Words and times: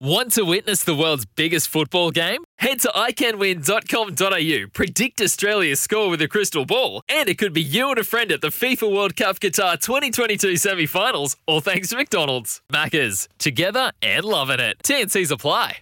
Want 0.00 0.32
to 0.32 0.42
witness 0.44 0.82
the 0.82 0.94
world's 0.94 1.24
biggest 1.24 1.68
football 1.68 2.10
game? 2.10 2.42
Head 2.58 2.80
to 2.80 2.88
iCanWin.com.au, 2.88 4.68
predict 4.72 5.20
Australia's 5.20 5.80
score 5.80 6.10
with 6.10 6.20
a 6.20 6.26
crystal 6.26 6.66
ball, 6.66 7.02
and 7.08 7.28
it 7.28 7.38
could 7.38 7.52
be 7.52 7.62
you 7.62 7.90
and 7.90 7.98
a 7.98 8.04
friend 8.04 8.32
at 8.32 8.40
the 8.40 8.48
FIFA 8.48 8.92
World 8.92 9.14
Cup 9.14 9.38
Qatar 9.38 9.80
2022 9.80 10.56
semi 10.56 10.86
finals, 10.86 11.36
all 11.46 11.60
thanks 11.60 11.90
to 11.90 11.96
McDonald's. 11.96 12.60
Maccas, 12.72 13.28
together 13.38 13.92
and 14.02 14.24
loving 14.24 14.58
it. 14.58 14.78
TNC's 14.82 15.30
apply. 15.30 15.76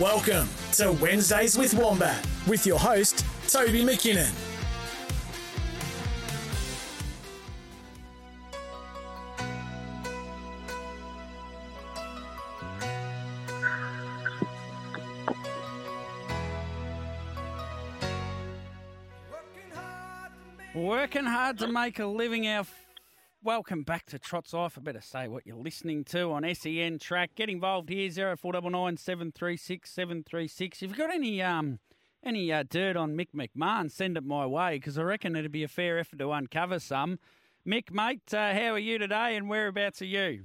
Welcome 0.00 0.48
to 0.72 0.92
Wednesdays 0.92 1.56
with 1.56 1.74
Wombat 1.74 2.26
with 2.48 2.66
your 2.66 2.78
host, 2.78 3.24
Toby 3.46 3.82
McKinnon. 3.82 4.49
Working 20.74 21.24
hard 21.24 21.58
to 21.58 21.66
make 21.66 21.98
a 21.98 22.06
living. 22.06 22.46
Our 22.46 22.64
welcome 23.42 23.82
back 23.82 24.06
to 24.06 24.20
Trots 24.20 24.52
Life. 24.52 24.78
I 24.78 24.80
better 24.80 25.00
say 25.00 25.26
what 25.26 25.44
you're 25.44 25.56
listening 25.56 26.04
to 26.04 26.30
on 26.30 26.54
SEN 26.54 27.00
Track. 27.00 27.34
Get 27.34 27.48
involved 27.48 27.88
here 27.88 28.08
zero 28.08 28.36
four 28.36 28.52
double 28.52 28.70
nine 28.70 28.96
seven 28.96 29.32
three 29.32 29.56
six 29.56 29.90
seven 29.90 30.22
three 30.22 30.46
six. 30.46 30.80
If 30.80 30.90
you've 30.90 30.98
got 30.98 31.12
any 31.12 31.42
um 31.42 31.80
any 32.22 32.52
uh, 32.52 32.62
dirt 32.62 32.96
on 32.96 33.16
Mick 33.16 33.30
McMahon, 33.34 33.90
send 33.90 34.16
it 34.16 34.24
my 34.24 34.46
way 34.46 34.76
because 34.76 34.96
I 34.96 35.02
reckon 35.02 35.34
it'd 35.34 35.50
be 35.50 35.64
a 35.64 35.68
fair 35.68 35.98
effort 35.98 36.20
to 36.20 36.30
uncover 36.30 36.78
some. 36.78 37.18
Mick, 37.66 37.90
mate, 37.90 38.32
uh, 38.32 38.54
how 38.54 38.74
are 38.74 38.78
you 38.78 38.98
today, 38.98 39.34
and 39.34 39.48
whereabouts 39.48 40.00
are 40.02 40.06
you? 40.06 40.44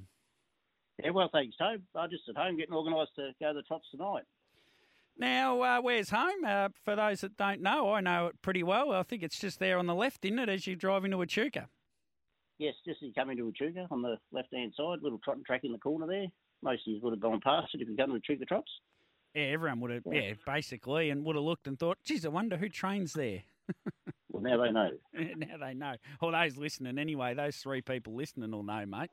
Yeah, 1.03 1.11
well, 1.11 1.29
thanks, 1.31 1.55
Tobe. 1.57 1.83
I'm 1.93 2.09
just 2.09 2.27
at 2.29 2.35
home 2.35 2.57
getting 2.57 2.73
organised 2.73 3.15
to 3.17 3.31
go 3.39 3.49
to 3.49 3.53
the 3.53 3.61
Trots 3.61 3.85
tonight. 3.91 4.23
Now, 5.17 5.61
uh, 5.61 5.81
where's 5.81 6.09
home? 6.09 6.43
Uh, 6.45 6.69
for 6.83 6.95
those 6.95 7.21
that 7.21 7.37
don't 7.37 7.61
know, 7.61 7.93
I 7.93 8.01
know 8.01 8.27
it 8.27 8.41
pretty 8.41 8.63
well. 8.63 8.91
I 8.91 9.03
think 9.03 9.23
it's 9.23 9.39
just 9.39 9.59
there 9.59 9.77
on 9.77 9.87
the 9.87 9.95
left, 9.95 10.25
isn't 10.25 10.39
it, 10.39 10.49
as 10.49 10.67
you 10.67 10.75
drive 10.75 11.05
into 11.05 11.21
Echuca? 11.21 11.69
Yes, 12.57 12.73
just 12.85 13.01
as 13.01 13.07
you 13.07 13.13
come 13.13 13.29
into 13.29 13.47
Echuca 13.49 13.87
on 13.91 14.01
the 14.01 14.17
left-hand 14.31 14.73
side, 14.75 14.99
little 15.01 15.19
trotting 15.23 15.43
track 15.43 15.61
in 15.63 15.71
the 15.71 15.77
corner 15.77 16.07
there. 16.07 16.27
Most 16.61 16.87
of 16.87 16.93
you 16.93 16.99
would 17.01 17.13
have 17.13 17.19
gone 17.21 17.39
past 17.41 17.69
it 17.73 17.81
if 17.81 17.87
you 17.87 17.95
come 17.95 18.11
to 18.11 18.17
Echuca 18.17 18.45
Trots. 18.45 18.71
Yeah, 19.33 19.43
everyone 19.43 19.81
would 19.81 19.91
have, 19.91 20.03
yeah, 20.11 20.33
basically, 20.45 21.09
and 21.09 21.25
would 21.25 21.35
have 21.35 21.43
looked 21.43 21.67
and 21.67 21.77
thought, 21.77 21.97
geez, 22.05 22.25
I 22.25 22.29
wonder 22.29 22.57
who 22.57 22.69
trains 22.69 23.13
there. 23.13 23.43
Well, 24.35 24.43
now 24.43 24.61
they 24.61 24.71
know. 24.71 24.89
now 25.37 25.57
they 25.65 25.73
know. 25.73 25.93
All 26.19 26.33
those 26.33 26.57
listening 26.57 26.97
anyway, 26.97 27.35
those 27.35 27.55
three 27.55 27.81
people 27.81 28.15
listening 28.15 28.51
will 28.51 28.63
know, 28.63 28.85
mate. 28.85 29.09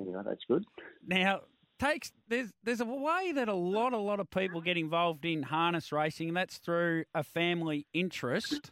Anyway, 0.00 0.22
that's 0.24 0.44
good. 0.48 0.64
Now, 1.06 1.40
takes 1.78 2.12
there's 2.28 2.52
there's 2.62 2.80
a 2.80 2.84
way 2.84 3.32
that 3.32 3.48
a 3.48 3.54
lot 3.54 3.92
a 3.92 3.98
lot 3.98 4.20
of 4.20 4.30
people 4.30 4.60
get 4.60 4.76
involved 4.76 5.24
in 5.24 5.42
harness 5.42 5.92
racing, 5.92 6.28
and 6.28 6.36
that's 6.36 6.58
through 6.58 7.04
a 7.14 7.22
family 7.22 7.86
interest. 7.92 8.70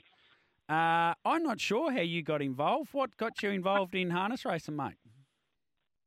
Uh, 0.69 1.12
I'm 1.25 1.43
not 1.43 1.60
sure 1.60 1.93
how 1.93 2.00
you 2.00 2.22
got 2.22 2.41
involved. 2.41 2.94
What 2.94 3.16
got 3.16 3.43
you 3.43 3.50
involved 3.50 3.94
in 3.94 4.10
harness 4.10 4.44
racing, 4.44 4.77
mate? 4.77 4.94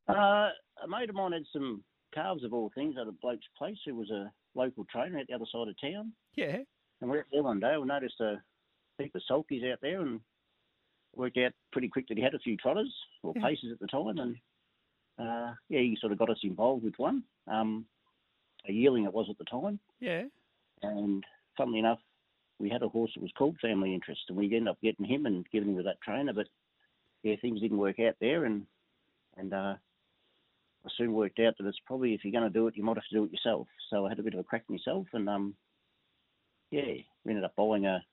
Uh, 0.07 0.49
a 0.83 0.87
mate 0.87 1.09
of 1.09 1.15
mine 1.15 1.33
had 1.33 1.43
some 1.51 1.83
calves 2.13 2.43
of 2.43 2.53
all 2.53 2.71
things 2.73 2.95
at 2.99 3.07
a 3.07 3.11
bloke's 3.11 3.45
place 3.57 3.77
who 3.85 3.95
was 3.95 4.09
a 4.09 4.31
local 4.55 4.85
trainer 4.85 5.19
at 5.19 5.27
the 5.27 5.33
other 5.33 5.45
side 5.51 5.67
of 5.67 5.75
town. 5.81 6.13
Yeah. 6.35 6.57
And 7.01 7.09
we're 7.09 7.19
out 7.19 7.25
there 7.31 7.43
one 7.43 7.59
day. 7.59 7.75
We 7.77 7.85
noticed 7.85 8.19
a 8.21 8.41
heap 8.97 9.13
of 9.15 9.21
sulkies 9.29 9.69
out 9.71 9.79
there 9.81 10.01
and 10.01 10.21
worked 11.13 11.37
out 11.37 11.51
pretty 11.71 11.89
quick 11.89 12.07
that 12.07 12.17
he 12.17 12.23
had 12.23 12.33
a 12.33 12.39
few 12.39 12.55
trotters 12.57 12.93
or 13.23 13.33
Yeah. 13.35 13.43
paces 13.43 13.71
at 13.73 13.79
the 13.79 13.87
time. 13.87 14.17
And 14.17 14.37
uh, 15.19 15.53
yeah, 15.69 15.79
he 15.79 15.97
sort 15.99 16.11
of 16.11 16.19
got 16.19 16.29
us 16.29 16.39
involved 16.43 16.83
with 16.83 16.95
one. 16.97 17.23
Um, 17.47 17.85
a 18.67 18.71
yearling 18.71 19.05
it 19.05 19.13
was 19.13 19.27
at 19.29 19.37
the 19.37 19.45
time. 19.45 19.79
Yeah. 19.99 20.23
And 20.81 21.23
funnily 21.57 21.79
enough, 21.79 21.99
we 22.59 22.69
had 22.69 22.83
a 22.83 22.89
horse 22.89 23.11
that 23.15 23.21
was 23.21 23.31
called 23.37 23.57
Family 23.61 23.93
Interest, 23.93 24.21
and 24.27 24.37
we 24.37 24.45
ended 24.45 24.67
up 24.67 24.81
getting 24.81 25.05
him 25.05 25.25
and 25.25 25.45
giving 25.51 25.69
him 25.69 25.77
to 25.77 25.83
that 25.83 26.01
trainer. 26.01 26.33
But 26.33 26.47
yeah, 27.23 27.35
things 27.41 27.61
didn't 27.61 27.77
work 27.77 27.99
out 27.99 28.15
there, 28.19 28.45
and 28.45 28.65
and 29.37 29.53
uh, 29.53 29.75
I 30.85 30.89
soon 30.97 31.13
worked 31.13 31.39
out 31.39 31.55
that 31.57 31.67
it's 31.67 31.79
probably 31.85 32.13
if 32.13 32.23
you're 32.23 32.31
going 32.31 32.51
to 32.51 32.59
do 32.59 32.67
it, 32.67 32.77
you 32.77 32.83
might 32.83 32.97
have 32.97 33.07
to 33.09 33.15
do 33.15 33.23
it 33.25 33.31
yourself. 33.31 33.67
So 33.89 34.05
I 34.05 34.09
had 34.09 34.19
a 34.19 34.23
bit 34.23 34.33
of 34.33 34.39
a 34.39 34.43
crack 34.43 34.63
myself, 34.69 35.07
and 35.13 35.29
um, 35.29 35.55
yeah, 36.71 36.93
we 37.23 37.31
ended 37.31 37.43
up 37.43 37.55
buying 37.55 37.85
a 37.85 38.03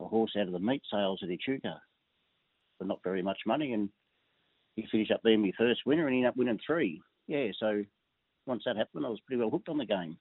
a 0.00 0.06
horse 0.06 0.32
out 0.38 0.46
of 0.46 0.52
the 0.52 0.58
meat 0.58 0.82
sales 0.90 1.20
at 1.22 1.30
Echuca 1.30 1.80
for 2.78 2.84
not 2.84 3.02
very 3.04 3.22
much 3.22 3.40
money, 3.46 3.74
and 3.74 3.90
he 4.76 4.86
finished 4.90 5.10
up 5.10 5.22
being 5.22 5.42
my 5.42 5.52
first 5.58 5.80
winner, 5.86 6.06
and 6.06 6.14
he 6.14 6.20
ended 6.20 6.30
up 6.30 6.36
winning 6.36 6.58
three. 6.64 7.00
Yeah, 7.26 7.48
so 7.58 7.84
once 8.46 8.62
that 8.66 8.76
happened, 8.76 9.06
I 9.06 9.10
was 9.10 9.20
pretty 9.20 9.40
well 9.40 9.50
hooked 9.50 9.68
on 9.68 9.78
the 9.78 9.86
game. 9.86 10.16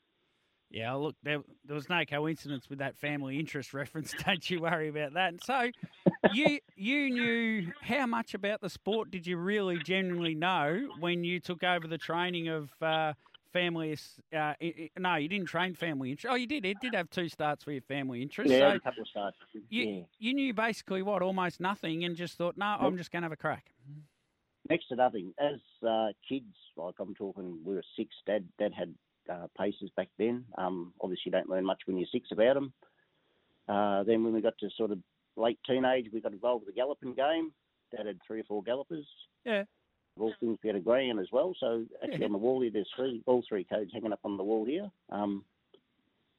Yeah, 0.71 0.93
look, 0.93 1.15
there, 1.23 1.39
there 1.65 1.75
was 1.75 1.89
no 1.89 2.05
coincidence 2.05 2.69
with 2.69 2.79
that 2.79 2.95
family 2.95 3.39
interest 3.39 3.73
reference. 3.73 4.13
Don't 4.25 4.47
you 4.49 4.61
worry 4.61 4.89
about 4.89 5.13
that. 5.13 5.29
And 5.29 5.41
so, 5.43 5.71
you 6.31 6.59
you 6.75 7.09
knew 7.09 7.71
how 7.81 8.05
much 8.05 8.33
about 8.33 8.61
the 8.61 8.69
sport 8.69 9.09
did 9.09 9.25
you 9.25 9.37
really 9.37 9.79
genuinely 9.79 10.35
know 10.35 10.89
when 10.99 11.23
you 11.23 11.39
took 11.39 11.63
over 11.63 11.87
the 11.87 11.97
training 11.97 12.49
of 12.49 12.69
uh, 12.83 13.13
family? 13.51 13.97
Uh, 14.35 14.53
no, 14.97 15.15
you 15.15 15.27
didn't 15.27 15.47
train 15.47 15.73
family 15.73 16.11
interest. 16.11 16.31
Oh, 16.31 16.35
you 16.35 16.45
did. 16.45 16.65
It 16.65 16.77
did 16.79 16.93
have 16.93 17.09
two 17.09 17.29
starts 17.29 17.63
for 17.63 17.71
your 17.71 17.81
family 17.81 18.21
interest. 18.21 18.51
Yeah, 18.51 18.71
so 18.71 18.75
a 18.75 18.79
couple 18.79 19.01
of 19.01 19.07
starts. 19.07 19.37
you 19.69 19.83
yeah. 19.83 20.01
you 20.19 20.35
knew 20.35 20.53
basically 20.53 21.01
what 21.01 21.23
almost 21.23 21.59
nothing, 21.59 22.03
and 22.03 22.15
just 22.15 22.37
thought, 22.37 22.57
no, 22.57 22.77
I'm 22.79 22.95
just 22.95 23.11
going 23.11 23.23
to 23.23 23.25
have 23.25 23.31
a 23.31 23.37
crack. 23.37 23.71
Next 24.69 24.87
to 24.87 24.95
nothing. 24.95 25.33
As 25.39 25.59
uh, 25.87 26.09
kids, 26.27 26.53
like 26.77 26.95
I'm 26.99 27.15
talking, 27.15 27.59
we 27.65 27.75
were 27.75 27.83
six. 27.97 28.09
Dad, 28.25 28.43
Dad 28.59 28.71
had 28.73 28.93
uh, 29.31 29.47
paces 29.57 29.89
back 29.95 30.09
then. 30.17 30.45
Um, 30.57 30.93
obviously, 31.01 31.23
you 31.25 31.31
don't 31.31 31.49
learn 31.49 31.65
much 31.65 31.81
when 31.85 31.97
you're 31.97 32.07
six 32.11 32.29
about 32.31 32.55
them. 32.55 32.73
Uh, 33.67 34.03
then 34.03 34.23
when 34.23 34.33
we 34.33 34.41
got 34.41 34.57
to 34.59 34.69
sort 34.77 34.91
of 34.91 34.99
late 35.35 35.59
teenage, 35.67 36.07
we 36.11 36.21
got 36.21 36.33
involved 36.33 36.65
with 36.65 36.73
the 36.73 36.79
galloping 36.79 37.13
game. 37.13 37.51
Dad 37.95 38.05
had 38.05 38.19
three 38.25 38.41
or 38.41 38.43
four 38.45 38.63
gallopers. 38.63 39.05
Yeah. 39.45 39.61
Of 40.15 40.23
all 40.23 40.33
things, 40.39 40.57
we 40.63 40.67
had 40.67 40.75
a 40.75 40.79
greyhound 40.81 41.19
as 41.19 41.27
well. 41.31 41.55
So 41.59 41.85
actually, 42.03 42.19
Yeah. 42.19 42.25
on 42.25 42.31
the 42.31 42.37
wall 42.37 42.61
here, 42.61 42.71
there's 42.71 42.89
three, 42.95 43.21
all 43.25 43.43
three 43.47 43.63
codes 43.63 43.91
hanging 43.93 44.13
up 44.13 44.19
on 44.23 44.37
the 44.37 44.43
wall 44.43 44.65
here. 44.65 44.89
Um, 45.09 45.43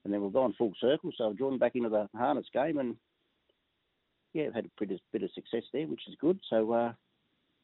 and 0.05 0.13
then 0.13 0.23
we've 0.23 0.33
gone 0.33 0.55
full 0.55 0.73
circle. 0.81 1.13
So 1.17 1.31
I've 1.31 1.37
joined 1.39 1.61
back 1.61 1.77
into 1.77 1.89
the 1.89 2.09
harness 2.17 2.47
game, 2.53 2.79
and 2.79 2.97
yeah, 4.33 4.47
I've 4.47 4.55
had 4.55 4.65
a 4.67 4.71
pretty 4.77 5.01
bit 5.13 5.23
of 5.23 5.31
success 5.33 5.65
there, 5.73 5.87
which 5.87 6.09
is 6.09 6.15
good. 6.21 6.39
So 6.49 6.73
uh, 6.73 6.93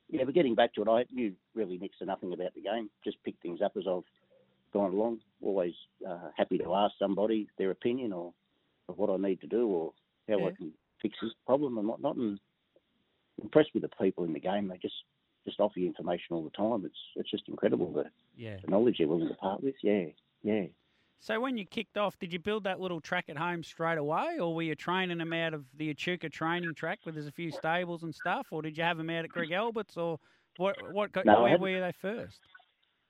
yeah, 0.09 0.25
but 0.25 0.35
getting 0.35 0.55
back 0.55 0.75
to 0.75 0.83
it, 0.83 0.89
I 0.89 1.05
knew 1.13 1.33
really 1.55 1.79
next 1.79 1.99
to 1.99 2.05
nothing 2.05 2.33
about 2.33 2.55
the 2.55 2.61
game. 2.63 2.91
Just 3.05 3.23
picked 3.25 3.43
things 3.43 3.61
up 3.63 3.73
as 3.77 3.85
I've 3.89 4.03
gone 4.73 4.93
along. 4.93 5.21
Always 5.43 5.75
uh, 6.09 6.31
happy 6.37 6.59
to 6.59 6.75
ask 6.75 6.95
somebody 6.99 7.49
their 7.59 7.71
opinion 7.71 8.13
or 8.13 8.33
of 8.89 8.99
what 8.99 9.11
I 9.11 9.17
need 9.17 9.41
to 9.41 9.47
do 9.47 9.67
or 9.69 9.93
how 10.29 10.39
Yeah. 10.39 10.47
I 10.47 10.51
can 10.53 10.73
fix 11.03 11.17
this 11.21 11.33
problem 11.45 11.79
and 11.79 11.89
whatnot. 11.89 12.17
And 12.17 12.39
impressed 13.43 13.71
with 13.75 13.83
the 13.83 13.91
people 14.01 14.25
in 14.25 14.33
the 14.33 14.41
game. 14.41 14.69
They 14.69 14.79
just 14.79 14.95
just 15.45 15.61
offer 15.61 15.79
you 15.79 15.87
information 15.87 16.35
all 16.35 16.43
the 16.43 16.51
time. 16.51 16.85
It's 16.85 16.99
it's 17.17 17.31
just 17.31 17.49
incredible 17.49 17.93
the, 17.93 18.05
Yeah. 18.37 18.57
the 18.65 18.71
knowledge 18.71 18.97
they're 18.99 19.09
willing 19.09 19.29
to 19.29 19.35
part 19.35 19.63
with. 19.63 19.75
Yeah, 19.83 20.07
yeah. 20.43 20.65
So 21.19 21.41
when 21.41 21.57
you 21.57 21.65
kicked 21.65 21.97
off, 21.97 22.19
did 22.19 22.33
you 22.33 22.39
build 22.39 22.65
that 22.65 22.79
little 22.81 23.01
track 23.01 23.25
at 23.29 23.37
home 23.37 23.63
straight 23.65 23.99
away, 23.99 24.39
or 24.39 24.55
were 24.55 24.63
you 24.63 24.75
training 24.75 25.19
them 25.19 25.33
out 25.33 25.55
of 25.55 25.65
the 25.77 25.91
Echuca 25.91 26.29
training 26.29 26.75
track 26.75 27.01
where 27.03 27.13
there's 27.13 27.27
a 27.27 27.33
few 27.33 27.51
stables 27.51 28.03
and 28.03 28.15
stuff, 28.15 28.47
or 28.51 28.63
did 28.63 28.77
you 28.77 28.85
have 28.85 28.97
them 28.99 29.11
out 29.11 29.25
at 29.25 29.31
Greg 29.31 29.51
Albert's, 29.51 29.97
or 29.97 30.19
what? 30.57 30.77
What 30.93 31.13
got 31.13 31.25
No, 31.27 31.43
where 31.43 31.51
had- 31.53 31.61
were 31.61 31.81
they 31.81 31.93
first? 32.01 32.41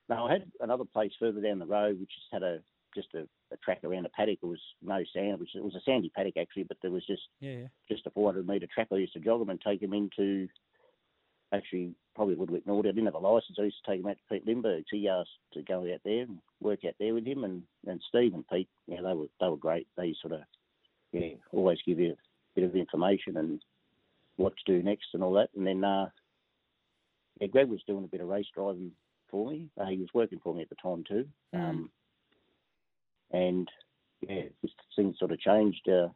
No, 0.08 0.26
I 0.26 0.32
had 0.35 0.50
another 0.61 0.85
place 0.85 1.12
further 1.19 1.41
down 1.41 1.58
the 1.58 1.67
road 1.67 1.99
which 1.99 2.11
just 2.14 2.29
had 2.32 2.43
a 2.44 2.61
just 2.94 3.08
a, 3.14 3.29
a 3.53 3.56
track 3.58 3.81
around 3.85 4.06
a 4.06 4.08
paddock. 4.11 4.38
It 4.43 4.47
was 4.47 4.61
no 4.81 5.03
sand, 5.12 5.38
which 5.41 5.55
it 5.55 5.62
was 5.62 5.75
a 5.75 5.81
sandy 5.85 6.08
paddock 6.14 6.37
actually, 6.38 6.62
but 6.62 6.79
there 6.81 6.93
was 6.93 7.05
just 7.06 7.23
Yeah. 7.41 7.67
just 7.91 8.06
a 8.06 8.11
400 8.11 8.47
metre 8.47 8.67
track. 8.73 8.87
I 8.93 8.97
used 8.97 9.12
to 9.14 9.20
jog 9.20 9.41
them 9.41 9.50
and 9.50 9.61
take 9.61 9.81
them 9.81 9.93
into 9.93 10.49
actually 11.53 11.94
probably 12.16 12.34
a 12.34 12.38
little 12.38 12.54
bit 12.54 12.66
naughty. 12.66 12.88
I 12.88 12.92
didn't 12.92 13.06
have 13.06 13.14
a 13.14 13.18
license. 13.18 13.58
I 13.60 13.64
used 13.64 13.76
to 13.84 13.90
take 13.90 14.00
him 14.00 14.08
out 14.08 14.16
to 14.16 14.34
Pete 14.34 14.46
Lindbergh's. 14.46 14.86
He 14.90 15.08
asked 15.08 15.30
to 15.52 15.62
go 15.62 15.82
out 15.82 16.00
there 16.04 16.22
and 16.22 16.38
work 16.60 16.80
out 16.84 16.94
there 16.98 17.14
with 17.14 17.26
him. 17.26 17.44
And, 17.44 17.62
and 17.86 18.02
Steve 18.08 18.34
and 18.34 18.48
Pete, 18.48 18.68
yeah, 18.88 19.02
they 19.02 19.12
were 19.12 19.26
they 19.38 19.48
were 19.48 19.56
great. 19.56 19.86
They 19.96 20.14
sort 20.20 20.32
of 20.32 20.40
yeah 21.12 21.34
always 21.52 21.78
give 21.86 22.00
you 22.00 22.12
a 22.12 22.16
bit 22.54 22.64
of 22.64 22.74
information 22.74 23.36
and 23.36 23.60
what 24.36 24.54
to 24.56 24.72
do 24.72 24.82
next 24.82 25.08
and 25.14 25.22
all 25.22 25.34
that. 25.34 25.50
And 25.54 25.66
then, 25.66 25.84
uh, 25.84 26.08
yeah, 27.40 27.46
Greg 27.48 27.68
was 27.68 27.82
doing 27.86 28.04
a 28.04 28.08
bit 28.08 28.20
of 28.20 28.28
race 28.28 28.46
driving 28.54 28.92
for 29.30 29.50
me. 29.50 29.69
Uh, 29.80 29.86
he 29.86 29.98
was 29.98 30.08
working 30.14 30.40
for 30.42 30.54
me 30.54 30.62
at 30.62 30.69
the 30.70 30.76
time 30.76 31.04
too. 31.06 31.26
Mm. 31.54 31.70
Um, 31.70 31.90
and 33.32 33.69
yeah, 34.26 34.42
just 34.62 34.74
things 34.94 35.19
sort 35.19 35.32
of 35.32 35.40
changed. 35.40 35.86
Uh, 35.88 36.08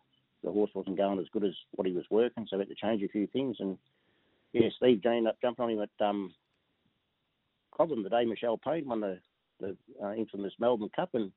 the 0.43 0.51
horse 0.51 0.71
wasn't 0.75 0.97
going 0.97 1.19
as 1.19 1.29
good 1.33 1.45
as 1.45 1.55
what 1.73 1.87
he 1.87 1.93
was 1.93 2.05
working, 2.11 2.47
so 2.49 2.57
we 2.57 2.63
had 2.63 2.69
to 2.69 2.75
change 2.75 3.03
a 3.03 3.09
few 3.09 3.27
things. 3.27 3.57
And 3.61 3.77
yeah, 4.53 4.69
Steve 4.77 5.01
ended 5.05 5.27
up 5.29 5.37
jumping 5.41 5.65
on 5.65 5.71
him 5.71 5.81
at 5.83 6.05
um, 6.07 6.35
Cobram 7.79 8.03
the 8.03 8.11
day 8.11 8.25
Michelle 8.25 8.59
Payne 8.59 8.89
won 8.89 9.01
the, 9.01 9.19
the 9.61 9.77
uh, 10.03 10.13
infamous 10.15 10.53
Melbourne 10.59 10.91
Cup, 10.95 11.11
and 11.15 11.31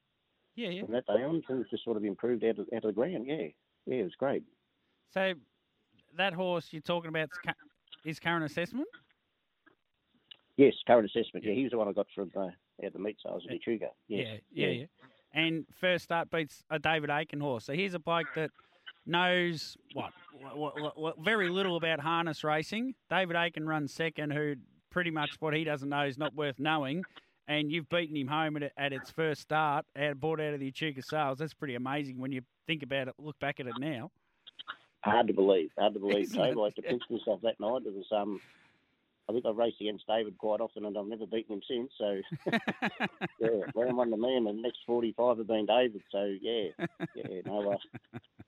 Yeah, 0.55 0.69
yeah. 0.69 0.83
from 0.83 0.93
that 0.93 1.05
day 1.05 1.23
on, 1.23 1.41
things 1.47 1.67
just 1.69 1.83
sort 1.83 1.97
of 1.97 2.03
improved 2.03 2.43
out 2.43 2.59
of, 2.59 2.67
out 2.75 2.83
of 2.83 2.83
the 2.83 2.91
ground. 2.93 3.25
Yeah, 3.27 3.47
yeah, 3.85 3.95
it 3.95 4.03
was 4.03 4.15
great. 4.17 4.43
So 5.13 5.33
that 6.17 6.33
horse 6.33 6.69
you're 6.71 6.81
talking 6.81 7.09
about 7.09 7.29
is 8.03 8.19
current 8.19 8.45
assessment. 8.45 8.87
Yes, 10.57 10.73
current 10.85 11.05
assessment. 11.05 11.45
Yeah, 11.45 11.53
he 11.53 11.63
was 11.63 11.71
the 11.71 11.77
one 11.77 11.87
I 11.87 11.93
got 11.93 12.07
from 12.13 12.31
uh, 12.35 12.47
out 12.85 12.93
the 12.93 12.99
meat 12.99 13.17
sales 13.23 13.43
at 13.49 13.55
Echuca. 13.55 13.87
Yes. 14.07 14.39
Yeah, 14.51 14.67
yeah, 14.67 14.73
yeah. 14.73 14.85
And 15.35 15.65
first 15.79 16.03
start 16.03 16.29
beats 16.29 16.63
a 16.69 16.77
David 16.77 17.09
Aiken 17.09 17.39
horse. 17.39 17.65
So 17.65 17.73
here's 17.73 17.95
a 17.95 17.99
bloke 17.99 18.27
that 18.35 18.51
knows 19.05 19.75
what, 19.93 20.11
what, 20.55 20.79
what, 20.81 20.97
what 20.99 21.19
very 21.19 21.49
little 21.49 21.75
about 21.75 21.99
harness 21.99 22.43
racing. 22.43 22.95
David 23.09 23.35
Aiken 23.35 23.67
runs 23.67 23.93
second, 23.93 24.31
who 24.31 24.55
pretty 24.91 25.11
much 25.11 25.31
what 25.39 25.53
he 25.53 25.63
doesn't 25.63 25.89
know 25.89 26.03
is 26.05 26.17
not 26.17 26.35
worth 26.35 26.59
knowing. 26.59 27.03
And 27.47 27.71
you've 27.71 27.89
beaten 27.89 28.15
him 28.15 28.27
home 28.27 28.55
at, 28.57 28.71
at 28.77 28.93
its 28.93 29.11
first 29.11 29.41
start, 29.41 29.85
out, 29.97 30.19
bought 30.19 30.39
out 30.39 30.53
of 30.53 30.59
the 30.59 30.67
Echuca 30.67 31.01
sales. 31.01 31.39
That's 31.39 31.53
pretty 31.53 31.75
amazing 31.75 32.19
when 32.19 32.31
you 32.31 32.41
think 32.67 32.83
about 32.83 33.09
it, 33.09 33.15
look 33.17 33.37
back 33.39 33.59
at 33.59 33.67
it 33.67 33.73
now. 33.79 34.11
Hard 35.03 35.27
to 35.27 35.33
believe. 35.33 35.69
Hard 35.77 35.93
to 35.95 35.99
believe. 35.99 36.17
Isn't 36.23 36.35
So 36.37 36.43
it? 36.43 36.55
like 36.55 36.75
to 36.75 36.81
pinch 36.81 37.03
myself 37.09 37.41
that 37.41 37.59
night. 37.59 37.81
It 37.85 37.93
was 37.93 38.05
um, 38.11 38.39
I 39.29 39.33
think 39.33 39.45
I've 39.45 39.55
raced 39.55 39.79
against 39.81 40.05
David 40.07 40.37
quite 40.37 40.59
often, 40.61 40.85
and 40.85 40.97
I've 40.97 41.05
never 41.07 41.25
beaten 41.25 41.55
him 41.55 41.61
since. 41.67 41.91
So 41.97 42.21
yeah, 43.39 43.49
round 43.75 43.97
one 43.97 44.11
to 44.11 44.17
me, 44.17 44.35
and 44.35 44.45
the 44.47 44.53
next 44.53 44.79
forty-five 44.85 45.37
have 45.37 45.47
been 45.47 45.65
David. 45.65 46.01
So 46.11 46.33
yeah, 46.41 46.69
yeah, 47.15 47.41
no, 47.45 47.71
uh, 47.71 47.77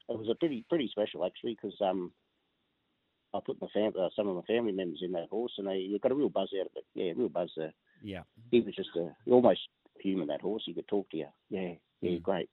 it 0.10 0.18
was 0.18 0.28
a 0.30 0.36
pretty 0.36 0.66
pretty 0.70 0.88
special 0.90 1.26
actually 1.26 1.58
because 1.60 1.78
um, 1.82 2.12
I 3.34 3.40
put 3.46 3.60
my 3.62 3.68
fam- 3.74 3.94
uh, 4.00 4.10
some 4.16 4.28
of 4.28 4.36
my 4.36 4.42
family 4.44 4.72
members 4.72 5.00
in 5.02 5.12
that 5.14 5.30
horse, 5.30 5.54
and 5.58 5.68
they 5.68 5.78
you 5.78 6.00
got 6.00 6.12
a 6.12 6.16
real 6.16 6.30
buzz 6.30 6.50
out 6.60 6.68
of 6.68 6.72
it. 6.76 6.86
Yeah, 6.94 7.14
real 7.16 7.30
buzz 7.30 7.52
there. 7.56 7.74
yeah. 8.04 8.24
He 8.52 8.62
was 8.62 8.76
just 8.76 8.90
a 8.96 9.16
almost 9.30 9.62
human 10.00 10.28
that 10.28 10.42
horse. 10.42 10.64
He 10.66 10.74
could 10.74 10.88
talk 10.88 11.10
to 11.12 11.18
you. 11.18 11.28
Yeah, 11.50 11.74
yeah, 12.02 12.12
Mm. 12.12 12.22
great. 12.24 12.50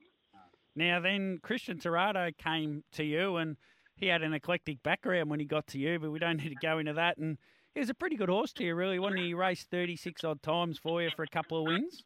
Now 0.74 1.00
then, 1.00 1.38
Christian 1.42 1.78
Torado 1.78 2.30
came 2.38 2.82
to 2.92 3.04
you, 3.04 3.36
and 3.36 3.56
he 3.96 4.06
had 4.06 4.22
an 4.22 4.32
eclectic 4.32 4.82
background 4.82 5.28
when 5.28 5.38
he 5.40 5.44
got 5.44 5.66
to 5.68 5.78
you, 5.78 5.98
but 5.98 6.10
we 6.10 6.18
don't 6.18 6.38
need 6.42 6.48
to 6.48 6.54
go 6.66 6.78
into 6.78 6.94
that. 6.94 7.18
And 7.18 7.36
he 7.74 7.80
was 7.80 7.90
a 7.90 7.94
pretty 7.94 8.16
good 8.16 8.28
horse 8.28 8.52
to 8.54 8.64
you, 8.64 8.74
really, 8.74 8.98
wasn't 8.98 9.20
he? 9.20 9.28
He 9.28 9.34
raced 9.34 9.70
thirty 9.70 9.96
six 9.96 10.24
odd 10.24 10.42
times 10.42 10.78
for 10.78 11.02
you 11.02 11.10
for 11.14 11.22
a 11.22 11.28
couple 11.28 11.58
of 11.58 11.64
wins. 11.64 12.04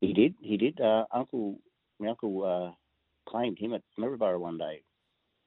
He 0.00 0.12
did. 0.12 0.34
He 0.40 0.56
did. 0.56 0.80
Uh, 0.80 1.04
uncle, 1.12 1.58
my 1.98 2.08
uncle 2.08 2.44
uh, 2.44 3.30
claimed 3.30 3.58
him 3.58 3.72
at 3.74 3.82
Maryborough 3.98 4.38
one 4.38 4.58
day. 4.58 4.82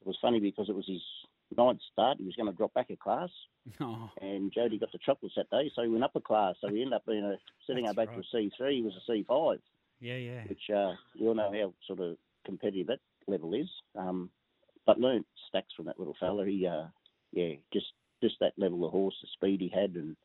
It 0.02 0.08
was 0.08 0.18
funny 0.22 0.40
because 0.40 0.70
it 0.70 0.76
was 0.76 0.88
his 0.88 1.02
ninth 1.56 1.80
start. 1.92 2.18
He 2.20 2.26
was 2.26 2.36
going 2.36 2.50
to 2.50 2.56
drop 2.56 2.74
back 2.74 2.90
a 2.90 2.96
class, 2.96 3.30
Oh, 3.82 4.10
and 4.22 4.52
Jody 4.52 4.80
got 4.80 4.92
the 4.92 5.00
chocolates 5.06 5.36
that 5.36 5.50
day, 5.50 5.72
so 5.76 5.84
he 5.84 5.90
went 5.90 6.04
up 6.04 6.16
a 6.16 6.22
class. 6.22 6.56
So 6.62 6.70
he 6.70 6.82
ended 6.82 6.94
up 6.94 7.06
being 7.06 7.24
a 7.24 7.38
setting 7.68 7.86
That's 7.86 7.98
her 7.98 8.06
back 8.06 8.16
to 8.16 8.22
a 8.22 8.24
C 8.32 8.52
three. 8.58 8.78
He 8.78 8.82
was 8.82 8.94
a 8.96 9.12
C 9.12 9.26
five, 9.28 9.60
yeah, 10.00 10.16
yeah. 10.16 10.44
which 10.48 10.70
uh, 10.70 10.94
you 11.14 11.28
all 11.28 11.36
know 11.36 11.52
how 11.52 11.74
sort 11.88 12.00
of 12.00 12.18
competitive 12.46 12.88
that 12.88 13.00
level 13.28 13.54
is. 13.54 13.70
Um, 13.96 14.30
but 14.86 15.00
learned 15.00 15.26
stacks 15.48 15.74
from 15.76 15.86
that 15.86 16.00
little 16.00 16.16
fella. 16.20 16.46
He, 16.46 16.66
uh, 16.66 16.86
yeah, 17.32 17.54
just 17.72 17.86
just 18.22 18.36
that 18.40 18.54
level 18.58 18.86
of 18.86 18.92
horse, 18.92 19.16
the 19.22 19.28
speed 19.34 19.62
he 19.62 19.70
had, 19.70 19.92
and 19.96 20.16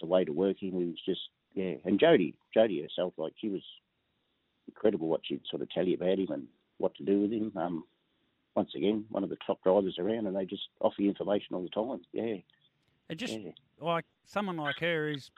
the 0.00 0.06
way 0.06 0.24
to 0.24 0.32
work 0.32 0.62
him. 0.62 0.78
He 0.78 0.84
was 0.84 1.00
just 1.04 1.20
yeah. 1.54 1.74
And 1.84 1.98
Jody, 1.98 2.38
Jody 2.52 2.82
herself, 2.82 3.14
like 3.16 3.32
she 3.40 3.48
was 3.48 3.62
incredible 4.68 5.08
what 5.08 5.20
she'd 5.24 5.40
sort 5.50 5.62
of 5.62 5.70
tell 5.70 5.86
you 5.86 5.94
about 5.94 6.18
him 6.18 6.30
and 6.30 6.46
what 6.78 6.94
to 6.96 7.04
do 7.04 7.22
with 7.22 7.32
him. 7.32 7.52
Um, 7.56 7.84
once 8.54 8.70
again, 8.74 9.04
one 9.10 9.22
of 9.22 9.30
the 9.30 9.36
top 9.46 9.62
drivers 9.62 9.98
around, 9.98 10.26
and 10.26 10.34
they 10.36 10.44
just 10.46 10.68
offer 10.80 11.02
you 11.02 11.08
information 11.08 11.54
all 11.54 11.62
the 11.62 11.68
time. 11.68 12.00
Yeah, 12.12 12.36
It 13.10 13.16
just 13.16 13.34
yeah. 13.38 13.50
like 13.80 14.04
someone 14.24 14.56
like 14.56 14.78
her 14.80 15.08
is 15.08 15.30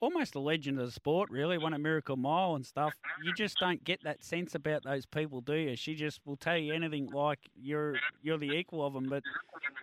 almost 0.00 0.34
a 0.34 0.40
legend 0.40 0.78
of 0.78 0.86
the 0.86 0.92
sport, 0.92 1.30
really. 1.30 1.58
Won 1.58 1.74
a 1.74 1.78
Miracle 1.78 2.16
Mile 2.16 2.54
and 2.54 2.64
stuff. 2.64 2.94
You 3.22 3.32
just 3.32 3.58
don't 3.58 3.82
get 3.84 4.02
that 4.04 4.22
sense 4.22 4.54
about 4.54 4.84
those 4.84 5.06
people, 5.06 5.40
do 5.40 5.54
you? 5.54 5.76
She 5.76 5.94
just 5.94 6.20
will 6.24 6.36
tell 6.36 6.56
you 6.56 6.72
anything 6.74 7.08
like 7.12 7.38
you're 7.54 7.96
you're 8.22 8.38
the 8.38 8.50
equal 8.50 8.84
of 8.84 8.92
them, 8.92 9.08
but 9.08 9.22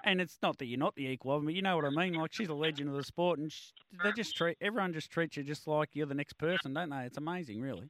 and 0.03 0.21
it's 0.21 0.37
not 0.41 0.57
that 0.59 0.65
you're 0.65 0.79
not 0.79 0.95
the 0.95 1.07
equal 1.07 1.33
of 1.33 1.41
them, 1.41 1.45
but 1.47 1.55
you 1.55 1.61
know 1.61 1.75
what 1.75 1.85
I 1.85 1.89
mean. 1.89 2.13
Like 2.13 2.33
she's 2.33 2.49
a 2.49 2.53
legend 2.53 2.89
of 2.89 2.95
the 2.95 3.03
sport, 3.03 3.39
and 3.39 3.51
sh 3.51 3.71
they 4.03 4.11
just 4.11 4.35
treat 4.35 4.57
everyone 4.61 4.93
just 4.93 5.11
treats 5.11 5.37
you 5.37 5.43
just 5.43 5.67
like 5.67 5.89
you're 5.93 6.05
the 6.05 6.13
next 6.13 6.37
person, 6.37 6.73
don't 6.73 6.89
they? 6.89 7.05
It's 7.05 7.17
amazing, 7.17 7.61
really. 7.61 7.89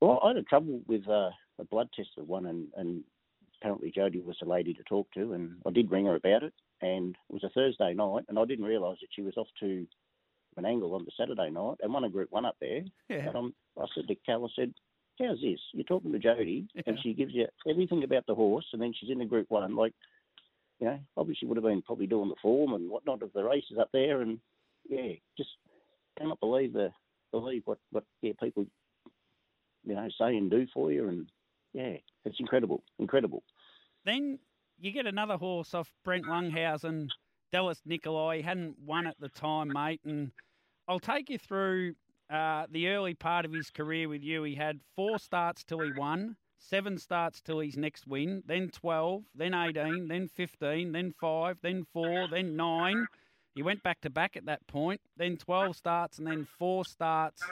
Well, 0.00 0.20
I 0.22 0.28
had 0.28 0.36
a 0.36 0.42
trouble 0.42 0.82
with 0.86 1.08
uh, 1.08 1.30
a 1.58 1.64
blood 1.70 1.88
test 1.94 2.10
of 2.18 2.28
one, 2.28 2.46
and, 2.46 2.68
and 2.76 3.02
apparently 3.60 3.90
Jody 3.90 4.20
was 4.20 4.36
the 4.40 4.48
lady 4.48 4.74
to 4.74 4.82
talk 4.84 5.08
to, 5.14 5.32
and 5.32 5.56
I 5.66 5.70
did 5.70 5.90
ring 5.90 6.06
her 6.06 6.16
about 6.16 6.42
it, 6.42 6.52
and 6.82 7.16
it 7.28 7.32
was 7.32 7.44
a 7.44 7.48
Thursday 7.50 7.94
night, 7.94 8.24
and 8.28 8.38
I 8.38 8.44
didn't 8.44 8.66
realise 8.66 8.98
that 9.00 9.08
she 9.14 9.22
was 9.22 9.36
off 9.36 9.48
to 9.60 9.86
Menangle 10.58 10.92
on 10.92 11.04
the 11.04 11.12
Saturday 11.18 11.50
night, 11.50 11.76
and 11.82 11.92
won 11.92 12.04
a 12.04 12.08
Group 12.08 12.30
One 12.30 12.44
up 12.44 12.56
there. 12.60 12.82
Yeah. 13.08 13.28
And 13.28 13.36
I'm, 13.36 13.54
I 13.78 13.86
said 13.94 14.08
to 14.08 14.14
Cal, 14.26 14.44
I 14.44 14.48
said, 14.54 14.74
"How's 15.18 15.40
this? 15.40 15.60
You're 15.72 15.84
talking 15.84 16.12
to 16.12 16.18
Jody, 16.18 16.68
and 16.86 16.98
she 17.02 17.14
gives 17.14 17.34
you 17.34 17.46
everything 17.68 18.04
about 18.04 18.26
the 18.26 18.34
horse, 18.34 18.66
and 18.72 18.80
then 18.80 18.92
she's 18.98 19.10
in 19.10 19.18
the 19.18 19.24
Group 19.24 19.46
One, 19.50 19.76
like." 19.76 19.92
You 20.78 20.88
know, 20.88 21.00
obviously 21.16 21.48
would 21.48 21.56
have 21.56 21.64
been 21.64 21.80
probably 21.80 22.06
doing 22.06 22.28
the 22.28 22.34
form 22.42 22.74
and 22.74 22.90
whatnot 22.90 23.22
of 23.22 23.32
the 23.32 23.42
races 23.42 23.78
up 23.80 23.88
there, 23.94 24.20
and 24.20 24.38
yeah, 24.86 25.14
just 25.38 25.48
cannot 26.18 26.38
believe 26.38 26.74
the 26.74 26.90
believe 27.30 27.62
what 27.64 27.78
what 27.92 28.04
yeah 28.20 28.32
people 28.38 28.66
you 29.86 29.94
know, 29.94 30.08
say 30.18 30.36
and 30.36 30.50
do 30.50 30.66
for 30.74 30.92
you. 30.92 31.08
And 31.08 31.26
yeah, 31.72 31.96
it's 32.24 32.40
incredible, 32.40 32.82
incredible. 32.98 33.42
Then 34.04 34.38
you 34.78 34.90
get 34.90 35.06
another 35.06 35.36
horse 35.36 35.72
off 35.72 35.90
Brent 36.04 36.26
Lunghausen, 36.26 37.08
Dallas 37.52 37.80
Nikolai. 37.86 38.38
He 38.38 38.42
hadn't 38.42 38.78
won 38.84 39.06
at 39.06 39.18
the 39.20 39.28
time, 39.28 39.72
mate. 39.72 40.00
And 40.04 40.32
I'll 40.88 41.00
take 41.00 41.30
you 41.30 41.38
through 41.38 41.94
uh, 42.30 42.66
the 42.70 42.88
early 42.88 43.14
part 43.14 43.44
of 43.44 43.52
his 43.52 43.70
career 43.70 44.08
with 44.08 44.22
you. 44.22 44.42
He 44.44 44.54
had 44.54 44.80
four 44.94 45.18
starts 45.18 45.64
till 45.64 45.80
he 45.80 45.92
won, 45.92 46.36
seven 46.58 46.98
starts 46.98 47.40
till 47.40 47.60
his 47.60 47.76
next 47.76 48.06
win, 48.06 48.42
then 48.46 48.70
12, 48.70 49.24
then 49.34 49.54
18, 49.54 50.08
then 50.08 50.28
15, 50.28 50.92
then 50.92 51.12
5, 51.20 51.58
then 51.62 51.86
4, 51.92 52.28
then 52.28 52.56
9. 52.56 53.06
He 53.54 53.62
went 53.62 53.82
back 53.82 54.00
to 54.02 54.10
back 54.10 54.36
at 54.36 54.46
that 54.46 54.66
point, 54.66 55.00
then 55.16 55.36
12 55.36 55.76
starts, 55.76 56.18
and 56.18 56.26
then 56.26 56.46
four 56.58 56.84
starts. 56.84 57.42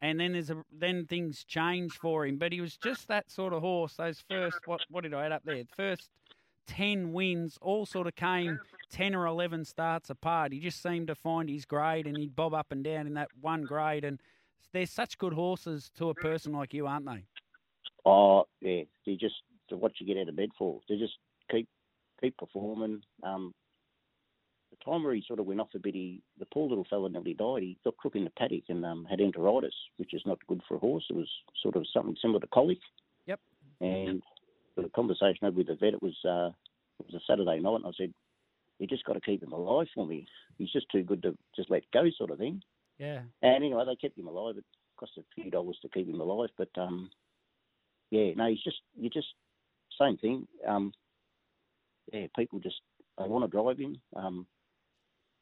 And 0.00 0.20
then 0.20 0.34
there's 0.34 0.50
a 0.50 0.62
then 0.70 1.06
things 1.06 1.42
changed 1.42 1.96
for 1.96 2.24
him, 2.24 2.36
but 2.36 2.52
he 2.52 2.60
was 2.60 2.76
just 2.76 3.08
that 3.08 3.30
sort 3.30 3.52
of 3.52 3.62
horse. 3.62 3.94
Those 3.94 4.22
first 4.30 4.58
what 4.66 4.82
what 4.90 5.02
did 5.02 5.14
I 5.14 5.24
add 5.26 5.32
up 5.32 5.42
there? 5.44 5.64
First 5.74 6.10
ten 6.68 7.12
wins 7.12 7.58
all 7.60 7.84
sort 7.84 8.06
of 8.06 8.14
came 8.14 8.60
ten 8.90 9.14
or 9.14 9.26
eleven 9.26 9.64
starts 9.64 10.10
apart. 10.10 10.52
He 10.52 10.60
just 10.60 10.80
seemed 10.80 11.08
to 11.08 11.16
find 11.16 11.48
his 11.48 11.64
grade, 11.64 12.06
and 12.06 12.16
he'd 12.16 12.36
bob 12.36 12.54
up 12.54 12.70
and 12.70 12.84
down 12.84 13.08
in 13.08 13.14
that 13.14 13.28
one 13.40 13.62
grade. 13.62 14.04
And 14.04 14.20
they're 14.72 14.86
such 14.86 15.18
good 15.18 15.32
horses 15.32 15.90
to 15.96 16.10
a 16.10 16.14
person 16.14 16.52
like 16.52 16.72
you, 16.72 16.86
aren't 16.86 17.06
they? 17.06 17.24
Oh 18.04 18.44
yeah, 18.60 18.82
They 19.04 19.16
just 19.16 19.34
what 19.70 19.92
you 19.98 20.06
get 20.06 20.20
out 20.20 20.28
of 20.28 20.36
bed 20.36 20.50
for. 20.56 20.80
They 20.88 20.96
just 20.96 21.14
keep 21.50 21.68
keep 22.20 22.36
performing. 22.36 23.02
Um, 23.22 23.52
the 24.70 24.76
time 24.84 25.02
where 25.02 25.14
he 25.14 25.24
sort 25.26 25.40
of 25.40 25.46
went 25.46 25.60
off 25.60 25.68
a 25.74 25.78
bit, 25.78 25.94
he 25.94 26.22
the 26.38 26.46
poor 26.46 26.68
little 26.68 26.86
fella 26.88 27.08
nearly 27.08 27.34
died. 27.34 27.62
He 27.62 27.78
got 27.84 27.96
crook 27.96 28.14
in 28.14 28.24
the 28.24 28.30
paddock 28.30 28.64
and 28.68 28.84
um, 28.84 29.06
had 29.08 29.20
enteritis, 29.20 29.72
which 29.96 30.14
is 30.14 30.22
not 30.26 30.38
good 30.46 30.60
for 30.68 30.76
a 30.76 30.80
horse. 30.80 31.04
It 31.10 31.16
was 31.16 31.28
sort 31.62 31.76
of 31.76 31.86
something 31.92 32.16
similar 32.20 32.40
to 32.40 32.46
colic. 32.46 32.78
Yep. 33.26 33.40
And 33.80 34.22
the 34.82 34.88
conversation 34.90 35.38
I 35.42 35.46
had 35.46 35.56
with 35.56 35.68
the 35.68 35.74
vet, 35.74 35.94
it 35.94 36.02
was 36.02 36.16
uh, 36.24 36.50
it 37.00 37.06
was 37.06 37.14
a 37.14 37.24
Saturday 37.26 37.60
night, 37.60 37.76
and 37.76 37.86
I 37.86 37.90
said, 37.96 38.12
"You 38.78 38.86
just 38.86 39.04
got 39.04 39.14
to 39.14 39.20
keep 39.20 39.42
him 39.42 39.52
alive 39.52 39.86
for 39.94 40.06
me. 40.06 40.26
He's 40.56 40.72
just 40.72 40.86
too 40.90 41.02
good 41.02 41.22
to 41.22 41.36
just 41.56 41.70
let 41.70 41.84
go, 41.92 42.04
sort 42.16 42.30
of 42.30 42.38
thing." 42.38 42.62
Yeah. 42.98 43.20
And 43.42 43.54
anyway, 43.54 43.84
they 43.86 43.96
kept 43.96 44.18
him 44.18 44.26
alive. 44.26 44.56
It 44.58 44.64
cost 44.98 45.12
a 45.18 45.22
few 45.34 45.50
dollars 45.50 45.78
to 45.82 45.88
keep 45.88 46.08
him 46.08 46.20
alive, 46.20 46.50
but 46.56 46.70
um, 46.76 47.10
yeah, 48.10 48.32
no, 48.36 48.48
he's 48.48 48.62
just 48.62 48.80
you 48.96 49.10
just 49.10 49.28
same 50.00 50.16
thing. 50.16 50.46
Um, 50.66 50.92
yeah, 52.12 52.26
people 52.36 52.58
just 52.58 52.80
they 53.18 53.28
want 53.28 53.44
to 53.44 53.50
drive 53.50 53.78
him. 53.78 54.00
Um, 54.16 54.46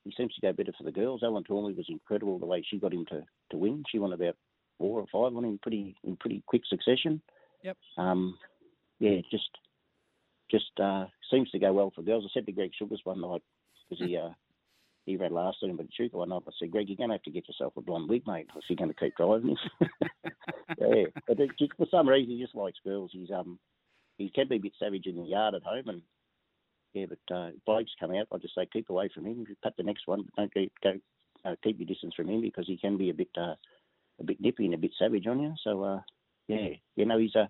he 0.05 0.15
seems 0.17 0.35
to 0.35 0.41
go 0.41 0.53
better 0.53 0.73
for 0.77 0.85
the 0.85 0.93
girls. 0.93 1.23
Ellen 1.25 1.45
Tormey 1.45 1.77
was 1.77 1.87
incredible 1.89 2.39
the 2.39 2.47
way 2.47 2.65
she 2.69 2.79
got 2.79 2.93
him 2.93 3.05
to, 3.07 3.25
to 3.51 3.57
win. 3.57 3.83
She 3.91 3.99
won 3.99 4.13
about 4.13 4.37
four 4.79 5.01
or 5.01 5.07
five 5.13 5.37
on 5.37 5.45
him 5.45 5.59
pretty 5.61 5.97
in 6.05 6.17
pretty 6.17 6.43
quick 6.47 6.63
succession. 6.69 7.21
Yep. 7.63 7.77
Um, 7.99 8.39
yeah, 8.99 9.21
just 9.31 9.51
just 10.51 10.79
uh, 10.81 11.07
seems 11.31 11.51
to 11.51 11.59
go 11.59 11.73
well 11.73 11.93
for 11.95 12.03
girls. 12.03 12.25
I 12.27 12.31
said 12.33 12.47
to 12.47 12.53
Greg 12.53 12.71
Sugars 12.77 13.01
one 13.05 13.21
night 13.21 13.43
because 13.89 14.07
he 14.07 14.17
uh, 14.17 14.31
he 15.07 15.17
ran 15.17 15.33
last 15.33 15.63
him 15.63 15.79
at 15.79 15.87
Chuka 15.99 16.15
one 16.15 16.31
night. 16.31 16.43
I 16.47 16.51
said, 16.59 16.71
Greg, 16.71 16.89
you're 16.89 16.97
going 16.97 17.11
to 17.11 17.15
have 17.15 17.23
to 17.23 17.31
get 17.31 17.49
yourself 17.49 17.75
a 17.77 17.81
blonde 17.81 18.09
wig, 18.09 18.27
mate, 18.27 18.49
if 18.57 18.65
you're 18.69 18.77
going 18.77 18.93
to 18.93 18.95
keep 18.95 19.17
driving 19.17 19.51
him. 19.51 19.57
yeah, 20.79 21.05
but 21.29 21.39
it, 21.39 21.51
just, 21.59 21.73
for 21.77 21.87
some 21.91 22.09
reason 22.09 22.37
he 22.37 22.43
just 22.43 22.57
likes 22.57 22.79
girls. 22.85 23.11
He's 23.13 23.31
um 23.31 23.59
he 24.19 24.31
can 24.31 24.49
be 24.49 24.57
a 24.57 24.61
bit 24.61 24.73
savage 24.79 25.07
in 25.07 25.17
the 25.17 25.23
yard 25.23 25.55
at 25.55 25.63
home, 25.63 25.89
and 25.89 26.03
yeah, 26.93 27.07
but 27.09 27.35
uh, 27.35 27.51
Blake's 27.67 27.93
come 28.01 28.13
out. 28.13 28.27
I 28.33 28.39
just 28.39 28.55
say 28.55 28.67
keep 28.73 28.91
away 28.91 29.11
from 29.15 29.27
him. 29.27 29.47
Pat 29.63 29.75
the 29.77 29.83
next 29.83 30.07
one. 30.07 30.27
Don't 30.37 30.53
go 30.55 30.67
uh, 31.45 31.55
keep 31.63 31.79
your 31.79 31.87
distance 31.87 32.15
from 32.15 32.29
him 32.29 32.41
because 32.41 32.67
he 32.67 32.77
can 32.77 32.97
be 32.97 33.11
a 33.11 33.15
bit 33.15 33.29
uh, 33.37 33.55
a 34.21 34.25
bit 34.25 34.41
nippy 34.41 34.65
and 34.65 34.75
a 34.75 34.79
bit 34.79 34.93
savage 34.99 35.27
on 35.27 35.41
you. 35.41 35.55
So 35.63 35.83
uh, 35.85 36.01
yeah, 36.49 36.69
you 36.97 37.05
know 37.05 37.19
he's 37.19 37.35
a 37.35 37.49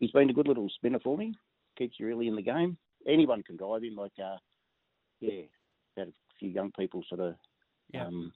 he's 0.00 0.10
been 0.10 0.30
a 0.30 0.34
good 0.34 0.48
little 0.48 0.68
spinner 0.70 1.00
for 1.00 1.16
me. 1.16 1.34
Keeps 1.76 1.98
you 1.98 2.06
really 2.06 2.28
in 2.28 2.36
the 2.36 2.42
game. 2.42 2.76
Anyone 3.06 3.42
can 3.42 3.56
drive 3.56 3.82
him. 3.82 3.94
Like 3.96 4.12
uh, 4.22 4.36
yeah, 5.20 5.42
had 5.96 6.08
a 6.08 6.12
few 6.38 6.50
young 6.50 6.72
people 6.72 7.02
sort 7.08 7.20
of 7.20 7.34
Yeah. 7.92 8.06
um, 8.06 8.32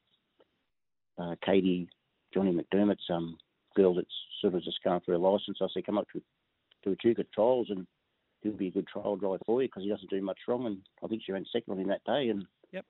uh, 1.19 1.35
Katie, 1.45 1.88
Johnny 2.33 2.52
McDermott's 2.52 3.09
um, 3.11 3.37
girl 3.76 3.95
that's 3.95 4.09
sort 4.40 4.54
of 4.54 4.62
just 4.62 4.83
going 4.83 5.00
for 5.00 5.12
a 5.14 5.19
license. 5.19 5.59
I 5.61 5.66
said, 5.73 5.87
come 5.87 5.99
up 5.99 6.07
to 6.12 6.23
to 6.85 6.92
Echuca 6.92 7.25
trials 7.33 7.69
and 7.71 7.87
he'll 8.42 8.52
be 8.57 8.66
a 8.69 8.73
good 8.73 8.88
trial 8.88 9.14
driver 9.16 9.38
for 9.47 9.62
you 9.62 9.69
because 9.69 9.85
he 9.85 9.88
doesn't 9.88 10.11
do 10.11 10.21
much 10.21 10.38
wrong. 10.49 10.66
And 10.66 10.78
I 11.04 11.07
think 11.07 11.23
she 11.25 11.31
ran 11.33 11.45
second 11.52 11.73
on 11.75 11.78
him 11.81 11.88
that 11.88 12.02
day. 12.04 12.28
And 12.28 12.45
Yep. 12.73 12.85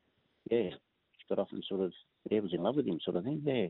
yeah, 0.50 0.70
she 0.70 1.26
got 1.28 1.38
off 1.38 1.48
and 1.52 1.64
sort 1.68 1.80
of 1.82 1.92
yeah 2.30 2.40
was 2.40 2.54
in 2.54 2.62
love 2.62 2.76
with 2.76 2.86
him, 2.86 3.00
sort 3.04 3.16
of 3.16 3.24
thing. 3.24 3.42
Yeah, 3.44 3.66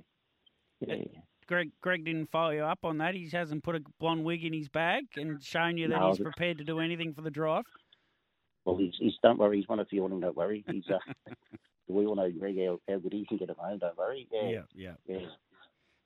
yeah. 0.86 1.04
Greg 1.46 1.70
Greg 1.80 2.04
didn't 2.04 2.30
follow 2.30 2.50
you 2.50 2.62
up 2.62 2.80
on 2.84 2.98
that. 2.98 3.14
He 3.14 3.28
hasn't 3.30 3.62
put 3.62 3.76
a 3.76 3.80
blonde 3.98 4.24
wig 4.24 4.44
in 4.44 4.52
his 4.52 4.68
bag 4.68 5.04
and 5.16 5.42
shown 5.42 5.76
you 5.76 5.88
that 5.88 6.00
No, 6.00 6.08
he's 6.10 6.18
prepared 6.18 6.58
to 6.58 6.64
do 6.64 6.80
anything 6.80 7.14
for 7.14 7.22
the 7.22 7.30
drive. 7.30 7.64
Well, 8.64 8.76
he's, 8.76 8.94
he's 8.98 9.14
don't 9.22 9.38
worry. 9.38 9.58
He's 9.58 9.68
one 9.68 9.80
of 9.80 9.88
you. 9.90 10.08
Don't 10.08 10.36
worry. 10.36 10.64
He's 10.68 10.84
uh, 10.88 10.98
we 11.88 12.06
all 12.06 12.16
know 12.16 12.30
Greg 12.30 12.58
how, 12.58 12.78
how 12.88 12.98
good 12.98 13.12
he 13.12 13.26
can 13.26 13.38
get 13.38 13.50
at 13.50 13.56
home. 13.56 13.78
Don't 13.78 13.96
worry. 13.96 14.28
Yeah, 14.32 14.62
yeah. 14.74 14.92
yeah. 15.06 15.18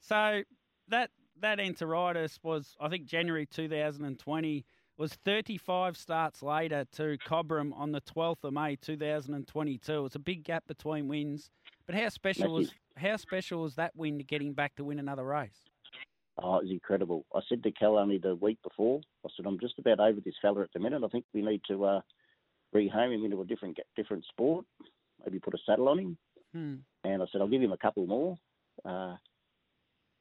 So 0.01 0.43
that 0.89 1.11
that 1.41 1.59
enteritis 1.59 2.39
was, 2.43 2.77
I 2.81 2.89
think, 2.89 3.07
January 3.07 3.47
2020. 3.47 4.65
Was 4.99 5.13
35 5.27 5.95
starts 5.95 6.43
later 6.43 6.87
to 6.93 7.19
Cobram 7.19 7.77
on 7.77 7.93
the 7.93 8.01
12th 8.01 8.45
of 8.45 8.55
May 8.55 8.77
2022. 8.77 10.07
It's 10.07 10.15
a 10.15 10.19
big 10.19 10.43
gap 10.43 10.67
between 10.67 11.07
wins. 11.07 11.51
But 11.85 11.97
how 11.97 12.09
special 12.09 12.55
was. 12.55 12.73
How 12.97 13.17
special 13.17 13.63
was 13.63 13.77
that 13.77 13.95
win 13.95 14.19
to 14.19 14.25
getting 14.25 14.53
back 14.53 14.77
to 14.77 14.85
win 14.85 14.99
another 14.99 15.25
race? 15.25 15.65
Oh, 16.39 16.57
it 16.57 16.65
was 16.65 16.71
incredible. 16.71 17.25
I 17.35 17.41
said 17.49 17.63
to 17.63 17.71
Cal 17.71 17.99
only 17.99 18.19
the 18.19 18.35
week 18.35 18.59
before, 18.63 19.01
I 19.25 19.29
said, 19.37 19.47
I'm 19.47 19.59
just 19.59 19.79
about 19.79 20.01
over 20.01 20.21
this 20.21 20.35
fella 20.43 20.63
at 20.63 20.73
the 20.75 20.81
minute. 20.81 21.03
I 21.03 21.09
think 21.09 21.25
we 21.33 21.41
need 21.41 21.63
to 21.69 21.85
uh, 21.85 22.01
rehome 22.75 23.15
him 23.15 23.25
into 23.25 23.41
a 23.41 23.47
different 23.47 23.79
different 23.97 24.25
sport, 24.27 24.67
maybe 25.25 25.39
put 25.39 25.55
a 25.55 25.59
saddle 25.65 25.89
on 25.89 25.99
him. 25.99 26.19
Hmm. 26.53 26.75
And 27.05 27.23
I 27.23 27.27
said, 27.31 27.41
I'll 27.41 27.49
give 27.49 27.63
him 27.63 27.73
a 27.73 27.79
couple 27.79 28.07
more. 28.07 28.37
Uh, 28.85 29.17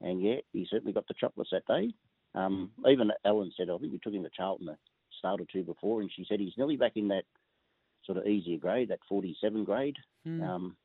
and 0.02 0.22
yeah, 0.22 0.36
he 0.54 0.68
certainly 0.70 0.94
got 0.94 1.08
the 1.08 1.16
chocolates 1.20 1.52
that 1.52 1.68
day. 1.68 1.94
Um, 2.34 2.72
even 2.88 3.12
Ellen 3.26 3.52
said, 3.56 3.70
I 3.70 3.78
think 3.78 3.94
we 3.94 4.00
took 4.00 4.14
him 4.14 4.24
to 4.24 4.30
Charlton 4.36 4.70
a 4.70 4.78
start 5.18 5.42
or 5.42 5.46
two 5.52 5.64
before, 5.64 6.02
and 6.02 6.12
she 6.14 6.26
said 6.28 6.40
he's 6.40 6.58
nearly 6.58 6.78
back 6.78 6.94
in 6.96 7.08
that 7.10 7.24
sort 8.06 8.18
of 8.18 8.26
easier 8.26 8.58
grade, 8.58 8.90
that 8.90 9.00
47 9.08 9.64
grade. 9.64 9.96
Hmm. 10.26 10.44
Um, 10.44 10.78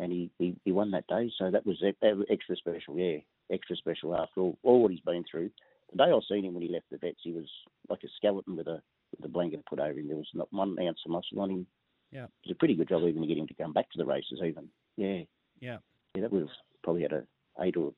and 0.00 0.10
he, 0.10 0.30
he, 0.38 0.56
he 0.64 0.72
won 0.72 0.90
that 0.92 1.06
day, 1.06 1.30
so 1.38 1.50
that 1.50 1.66
was, 1.66 1.76
that 1.82 2.16
was 2.16 2.26
extra 2.30 2.56
special, 2.56 2.98
yeah, 2.98 3.18
extra 3.52 3.76
special 3.76 4.16
after 4.16 4.40
all, 4.40 4.58
all 4.62 4.82
what 4.82 4.90
he's 4.90 5.00
been 5.00 5.24
through. 5.30 5.50
The 5.92 5.98
day 5.98 6.10
I 6.10 6.18
seen 6.28 6.44
him 6.44 6.54
when 6.54 6.62
he 6.62 6.68
left 6.68 6.86
the 6.90 6.98
vets, 6.98 7.20
he 7.22 7.32
was 7.32 7.48
like 7.88 8.02
a 8.04 8.08
skeleton 8.16 8.56
with 8.56 8.66
a 8.66 8.80
with 9.16 9.24
a 9.24 9.28
blanket 9.28 9.66
put 9.66 9.80
over 9.80 9.98
him. 9.98 10.08
There 10.08 10.16
was 10.16 10.28
not 10.34 10.52
one 10.52 10.76
ounce 10.80 11.00
of 11.04 11.10
muscle 11.10 11.40
on 11.40 11.50
him. 11.50 11.66
Yeah. 12.12 12.24
It 12.24 12.46
was 12.46 12.52
a 12.52 12.58
pretty 12.58 12.74
good 12.74 12.88
job 12.88 13.02
even 13.02 13.22
to 13.22 13.28
get 13.28 13.38
him 13.38 13.48
to 13.48 13.54
come 13.54 13.72
back 13.72 13.90
to 13.90 13.98
the 13.98 14.06
races 14.06 14.40
even. 14.44 14.68
Yeah. 14.96 15.22
Yeah. 15.60 15.78
Yeah, 16.14 16.22
that 16.22 16.32
would 16.32 16.42
have 16.42 16.56
probably 16.82 17.02
had 17.02 17.12
a 17.12 17.24
eight 17.60 17.76
or 17.76 17.92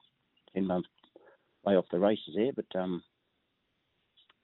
ten 0.55 0.67
month 0.67 0.87
way 1.65 1.77
off 1.77 1.85
the 1.93 1.99
races 1.99 2.35
there, 2.35 2.53
but 2.55 2.79
um 2.79 3.03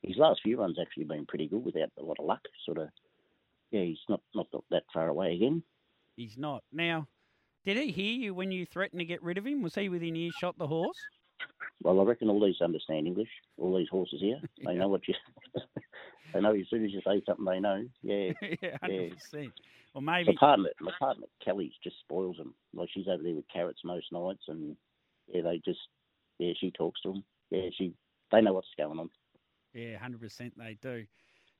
his 0.02 0.16
last 0.16 0.40
few 0.42 0.60
runs 0.60 0.78
actually 0.80 1.04
been 1.04 1.26
pretty 1.26 1.48
good 1.48 1.64
without 1.64 1.90
a 1.98 2.02
lot 2.02 2.18
of 2.20 2.26
luck. 2.26 2.42
Sort 2.64 2.78
of 2.78 2.88
yeah, 3.70 3.82
he's 3.82 3.98
not 4.08 4.20
not 4.34 4.46
that 4.70 4.84
far 4.92 5.08
away 5.08 5.34
again. 5.34 5.62
He's 6.16 6.36
not. 6.36 6.64
Now, 6.72 7.06
did 7.64 7.76
he 7.76 7.90
hear 7.90 8.12
you 8.12 8.34
when 8.34 8.50
you 8.50 8.66
threatened 8.66 9.00
to 9.00 9.04
get 9.04 9.22
rid 9.22 9.38
of 9.38 9.46
him? 9.46 9.62
Was 9.62 9.74
he 9.74 9.88
within 9.88 10.16
earshot 10.16 10.58
the 10.58 10.66
horse? 10.66 10.98
Well, 11.82 12.00
I 12.00 12.04
reckon 12.04 12.28
all 12.28 12.44
these 12.44 12.60
understand 12.60 13.06
English. 13.06 13.28
All 13.56 13.76
these 13.76 13.88
horses 13.90 14.20
here, 14.20 14.40
they 14.64 14.74
know 14.74 14.88
what 14.88 15.06
you. 15.06 15.14
they 16.32 16.40
know 16.40 16.54
as 16.54 16.66
soon 16.70 16.84
as 16.84 16.92
you 16.92 17.00
say 17.06 17.22
something, 17.26 17.44
they 17.44 17.60
know. 17.60 17.84
Yeah. 18.02 18.32
yeah, 18.62 18.76
hundred 18.80 19.14
percent. 19.14 19.52
Or 19.94 20.02
My 20.02 20.24
partner, 20.38 20.70
my 20.80 20.92
partner 20.98 21.26
Kelly's 21.44 21.72
just 21.82 21.98
spoils 22.00 22.36
them. 22.36 22.54
Like 22.74 22.88
she's 22.92 23.08
over 23.08 23.22
there 23.22 23.34
with 23.34 23.48
carrots 23.52 23.80
most 23.84 24.12
nights, 24.12 24.44
and 24.48 24.76
yeah, 25.32 25.42
they 25.42 25.60
just 25.64 25.80
yeah, 26.38 26.52
she 26.60 26.70
talks 26.70 27.00
to 27.02 27.12
them. 27.12 27.24
Yeah, 27.50 27.68
she 27.76 27.94
they 28.30 28.40
know 28.40 28.52
what's 28.52 28.68
going 28.76 28.98
on. 28.98 29.10
Yeah, 29.72 29.98
hundred 29.98 30.20
percent 30.20 30.54
they 30.56 30.76
do. 30.80 31.04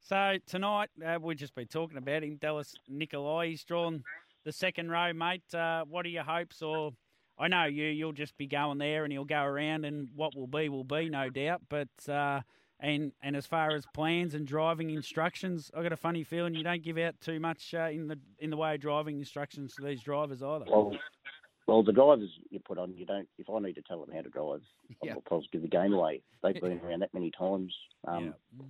So 0.01 0.37
tonight 0.47 0.91
uh, 1.05 1.19
we've 1.21 1.37
just 1.37 1.55
been 1.55 1.67
talking 1.67 1.99
about 1.99 2.23
him, 2.23 2.37
Dallas 2.37 2.75
Nikolai. 2.89 3.49
He's 3.49 3.65
drawn 3.65 4.05
the 4.49 4.53
second 4.53 4.91
row, 4.91 5.13
mate. 5.13 5.55
Uh, 5.55 5.85
what 5.85 6.07
are 6.07 6.09
your 6.09 6.23
hopes? 6.23 6.63
Or 6.63 6.93
I 7.39 7.49
know 7.49 7.67
you, 7.67 7.85
you'll 7.85 8.13
just 8.13 8.35
be 8.39 8.47
going 8.47 8.79
there, 8.79 9.05
and 9.05 9.13
he'll 9.13 9.27
go 9.27 9.43
around, 9.43 9.85
and 9.85 10.09
what 10.17 10.35
will 10.35 10.47
be 10.47 10.71
will 10.71 10.85
be, 10.85 11.11
no 11.11 11.29
doubt. 11.29 11.61
But 11.69 11.89
uh, 12.09 12.41
and 12.81 13.13
and 13.23 13.37
as 13.37 13.45
far 13.45 13.73
as 13.73 13.85
plans 13.93 14.33
and 14.33 14.47
driving 14.47 14.89
instructions, 14.89 15.71
I 15.77 15.83
got 15.83 15.93
a 15.93 15.99
funny 15.99 16.25
feeling 16.25 16.55
you 16.55 16.65
don't 16.65 16.83
give 16.83 16.97
out 16.97 17.21
too 17.21 17.39
much 17.39 17.75
uh, 17.75 17.91
in 17.91 18.09
the 18.09 18.19
in 18.39 18.49
the 18.49 18.57
way 18.57 18.75
of 18.75 18.81
driving 18.81 19.19
instructions 19.19 19.75
to 19.75 19.83
these 19.83 20.01
drivers 20.01 20.43
either. 20.43 20.65
Well, 20.67 20.97
well, 21.67 21.83
the 21.83 21.93
drivers 21.93 22.31
you 22.49 22.59
put 22.61 22.79
on, 22.79 22.97
you 22.97 23.05
don't. 23.05 23.29
If 23.37 23.51
I 23.51 23.59
need 23.59 23.75
to 23.75 23.83
tell 23.83 24.01
them 24.01 24.15
how 24.15 24.23
to 24.23 24.31
drive, 24.31 24.63
Yeah. 25.03 25.13
I'll 25.13 25.21
probably 25.21 25.49
give 25.53 25.61
the 25.61 25.69
game 25.69 25.93
away. 25.93 26.23
They've 26.43 26.59
been 26.59 26.81
around 26.83 27.01
that 27.01 27.13
many 27.13 27.31
times. 27.31 27.77
Um, 28.07 28.25
yeah. 28.59 28.65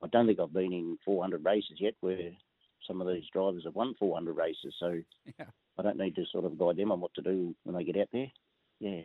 I 0.00 0.06
don't 0.06 0.28
think 0.28 0.38
I've 0.38 0.52
been 0.52 0.72
in 0.72 0.96
400 1.04 1.44
races 1.44 1.78
yet 1.80 1.94
where 2.00 2.30
some 2.86 3.00
of 3.00 3.08
these 3.08 3.24
drivers 3.32 3.64
have 3.64 3.74
won 3.74 3.94
400 3.98 4.32
races, 4.34 4.74
so 4.78 5.02
Yeah. 5.38 5.46
I 5.78 5.82
don't 5.82 5.98
need 5.98 6.14
to 6.16 6.26
sort 6.26 6.44
of 6.44 6.58
guide 6.58 6.76
them 6.76 6.92
on 6.92 7.00
what 7.00 7.14
to 7.14 7.22
do 7.22 7.54
when 7.64 7.74
they 7.74 7.84
get 7.84 7.96
out 7.96 8.08
there. 8.12 8.30
Yeah. 8.80 9.02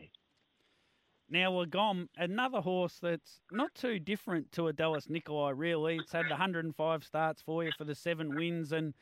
Now, 1.31 1.51
Lagom, 1.51 2.09
another 2.17 2.61
horse 2.61 2.97
that's 2.99 3.41
not 3.51 3.75
too 3.75 3.99
different 3.99 4.51
to 4.53 4.67
a 4.67 4.73
Dallas 4.73 5.09
Nikolai, 5.09 5.51
really. 5.51 5.97
It's 5.97 6.11
had 6.11 6.27
105 6.29 7.03
starts 7.03 7.41
for 7.41 7.63
you 7.63 7.71
for 7.77 7.83
the 7.83 7.93
seven 7.93 8.35
wins, 8.35 8.71
and 8.71 8.95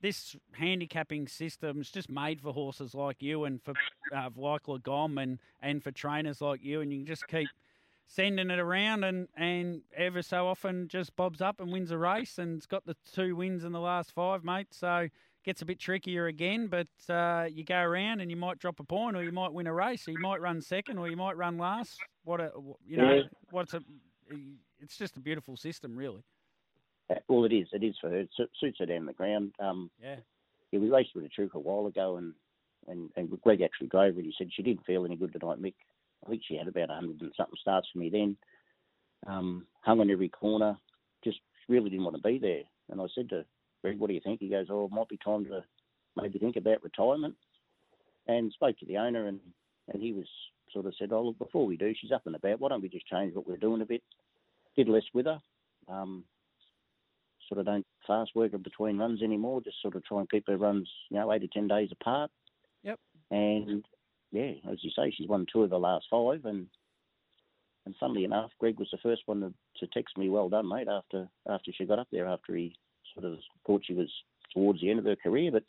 this 0.00 0.36
handicapping 0.52 1.26
system 1.26 1.80
is 1.80 1.90
just 1.90 2.08
made 2.08 2.40
for 2.40 2.52
horses 2.52 2.94
like 2.94 3.20
you 3.20 3.44
and 3.44 3.60
for 3.62 3.74
uh, 4.14 4.30
like 4.36 4.64
Lagom 4.64 5.20
and, 5.20 5.40
and 5.60 5.82
for 5.82 5.90
trainers 5.90 6.40
like 6.40 6.62
you, 6.62 6.80
and 6.80 6.92
you 6.92 7.00
can 7.00 7.06
just 7.06 7.26
keep 7.26 7.48
sending 8.06 8.50
it 8.50 8.58
around 8.58 9.04
and, 9.04 9.28
and 9.36 9.82
ever 9.96 10.22
so 10.22 10.46
often 10.46 10.88
just 10.88 11.14
bobs 11.16 11.40
up 11.40 11.60
and 11.60 11.72
wins 11.72 11.90
a 11.90 11.98
race, 11.98 12.38
and 12.38 12.56
it's 12.56 12.66
got 12.66 12.86
the 12.86 12.96
two 13.12 13.36
wins 13.36 13.64
in 13.64 13.72
the 13.72 13.80
last 13.80 14.12
five, 14.12 14.44
mate. 14.44 14.68
So 14.70 15.08
gets 15.44 15.62
a 15.62 15.64
bit 15.64 15.78
trickier 15.78 16.26
again, 16.26 16.68
but 16.68 16.88
uh, 17.12 17.46
you 17.50 17.64
go 17.64 17.78
around 17.78 18.20
and 18.20 18.30
you 18.30 18.36
might 18.36 18.58
drop 18.58 18.80
a 18.80 18.84
point, 18.84 19.16
or 19.16 19.22
you 19.22 19.32
might 19.32 19.52
win 19.52 19.66
a 19.66 19.72
race, 19.72 20.06
or 20.08 20.12
you 20.12 20.20
might 20.20 20.40
run 20.40 20.60
second, 20.60 20.98
or 20.98 21.08
you 21.08 21.16
might 21.16 21.36
run 21.36 21.58
last. 21.58 21.98
What 22.24 22.40
a 22.40 22.50
you 22.86 22.96
know, 22.96 23.14
Yeah. 23.14 23.22
what's 23.50 23.74
a 23.74 23.80
it's 24.80 24.98
just 24.98 25.16
a 25.16 25.20
beautiful 25.20 25.56
system, 25.56 25.96
really. 25.96 26.22
Well, 27.28 27.44
it 27.44 27.52
is. 27.52 27.68
It 27.72 27.84
is 27.84 27.94
for 28.00 28.10
her. 28.10 28.18
It 28.18 28.30
suits 28.58 28.78
her 28.80 28.86
down 28.86 29.06
the 29.06 29.12
ground. 29.12 29.54
Um, 29.60 29.90
Yeah, 30.02 30.16
yeah, 30.72 30.80
we 30.80 30.90
raced 30.90 31.14
with 31.14 31.24
a 31.24 31.28
Truke 31.28 31.54
a 31.54 31.60
while 31.60 31.86
ago, 31.86 32.16
and, 32.16 32.34
and, 32.88 33.10
and 33.16 33.40
Greg 33.42 33.62
actually 33.62 33.86
drove 33.86 34.16
her. 34.16 34.20
He 34.20 34.34
said 34.36 34.48
she 34.52 34.62
didn't 34.62 34.84
feel 34.84 35.04
any 35.04 35.14
good 35.16 35.32
tonight, 35.32 35.62
Mick. 35.62 35.74
I 36.26 36.30
think 36.30 36.42
she 36.46 36.56
had 36.56 36.68
about 36.68 36.88
100 36.88 37.20
and 37.20 37.32
something 37.36 37.54
starts 37.60 37.88
for 37.92 37.98
me 37.98 38.10
then. 38.10 38.36
Um, 39.26 39.66
hung 39.80 40.00
on 40.00 40.10
every 40.10 40.28
corner, 40.28 40.76
just 41.24 41.38
really 41.68 41.90
didn't 41.90 42.04
want 42.04 42.16
to 42.16 42.22
be 42.22 42.38
there. 42.38 42.62
And 42.90 43.00
I 43.00 43.06
said 43.14 43.28
to 43.30 43.44
Greg, 43.82 43.98
what 43.98 44.08
do 44.08 44.14
you 44.14 44.20
think? 44.22 44.40
He 44.40 44.48
goes, 44.48 44.66
oh, 44.70 44.86
it 44.86 44.94
might 44.94 45.08
be 45.08 45.18
time 45.24 45.44
to 45.46 45.62
maybe 46.16 46.38
think 46.38 46.56
about 46.56 46.82
retirement. 46.82 47.34
And 48.28 48.52
spoke 48.52 48.76
to 48.78 48.86
the 48.86 48.96
owner, 48.96 49.28
and, 49.28 49.38
and 49.92 50.02
he 50.02 50.12
was 50.12 50.26
sort 50.72 50.86
of 50.86 50.94
said, 50.98 51.12
oh, 51.12 51.22
look, 51.22 51.38
before 51.38 51.64
we 51.64 51.76
do, 51.76 51.94
she's 51.96 52.10
up 52.10 52.22
and 52.26 52.34
about. 52.34 52.60
Why 52.60 52.70
don't 52.70 52.82
we 52.82 52.88
just 52.88 53.06
change 53.06 53.34
what 53.34 53.46
we're 53.46 53.56
doing 53.56 53.82
a 53.82 53.86
bit? 53.86 54.02
Did 54.76 54.88
less 54.88 55.04
with 55.14 55.26
her. 55.26 55.38
Um, 55.88 56.24
sort 57.48 57.60
of 57.60 57.66
don't 57.66 57.86
fast 58.04 58.32
work 58.34 58.52
her 58.52 58.58
between 58.58 58.98
runs 58.98 59.22
anymore. 59.22 59.60
Just 59.60 59.80
sort 59.80 59.94
of 59.94 60.04
try 60.04 60.18
and 60.18 60.30
keep 60.30 60.48
her 60.48 60.56
runs, 60.56 60.88
you 61.08 61.18
know, 61.18 61.32
eight 61.32 61.42
to 61.42 61.48
ten 61.48 61.68
days 61.68 61.90
apart. 61.92 62.32
Yep. 62.82 62.98
And 63.30 63.84
yeah, 64.32 64.52
as 64.70 64.82
you 64.82 64.90
say, 64.96 65.12
she's 65.16 65.28
won 65.28 65.46
two 65.50 65.62
of 65.62 65.70
the 65.70 65.78
last 65.78 66.06
five, 66.10 66.44
and 66.44 66.66
and 67.84 67.94
funnily 68.00 68.24
enough, 68.24 68.50
Greg 68.58 68.78
was 68.78 68.88
the 68.90 68.98
first 68.98 69.22
one 69.26 69.40
to, 69.40 69.54
to 69.78 69.86
text 69.92 70.18
me, 70.18 70.28
"Well 70.28 70.48
done, 70.48 70.68
mate." 70.68 70.88
After 70.88 71.28
after 71.48 71.72
she 71.72 71.84
got 71.84 71.98
up 71.98 72.08
there, 72.10 72.26
after 72.26 72.54
he 72.54 72.74
sort 73.14 73.32
of 73.32 73.38
thought 73.66 73.84
she 73.84 73.94
was 73.94 74.10
towards 74.52 74.80
the 74.80 74.90
end 74.90 74.98
of 74.98 75.04
her 75.04 75.16
career, 75.16 75.50
but 75.52 75.64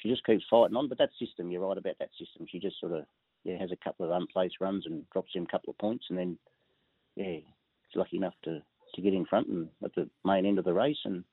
she 0.00 0.08
just 0.08 0.24
keeps 0.24 0.44
fighting 0.48 0.76
on. 0.76 0.88
But 0.88 0.98
that 0.98 1.10
system, 1.18 1.50
you're 1.50 1.66
right 1.66 1.78
about 1.78 1.96
that 1.98 2.10
system. 2.18 2.46
She 2.48 2.58
just 2.58 2.78
sort 2.80 2.92
of 2.92 3.04
yeah 3.44 3.58
has 3.58 3.72
a 3.72 3.84
couple 3.84 4.06
of 4.06 4.12
unplaced 4.12 4.60
runs 4.60 4.86
and 4.86 5.08
drops 5.10 5.34
him 5.34 5.44
a 5.44 5.50
couple 5.50 5.70
of 5.70 5.78
points, 5.78 6.06
and 6.08 6.18
then 6.18 6.38
yeah, 7.16 7.38
she's 7.88 7.96
lucky 7.96 8.16
enough 8.16 8.34
to 8.44 8.62
to 8.94 9.02
get 9.02 9.14
in 9.14 9.26
front 9.26 9.48
and 9.48 9.68
at 9.84 9.94
the 9.94 10.08
main 10.24 10.46
end 10.46 10.58
of 10.58 10.64
the 10.64 10.72
race 10.72 10.98
and 11.04 11.24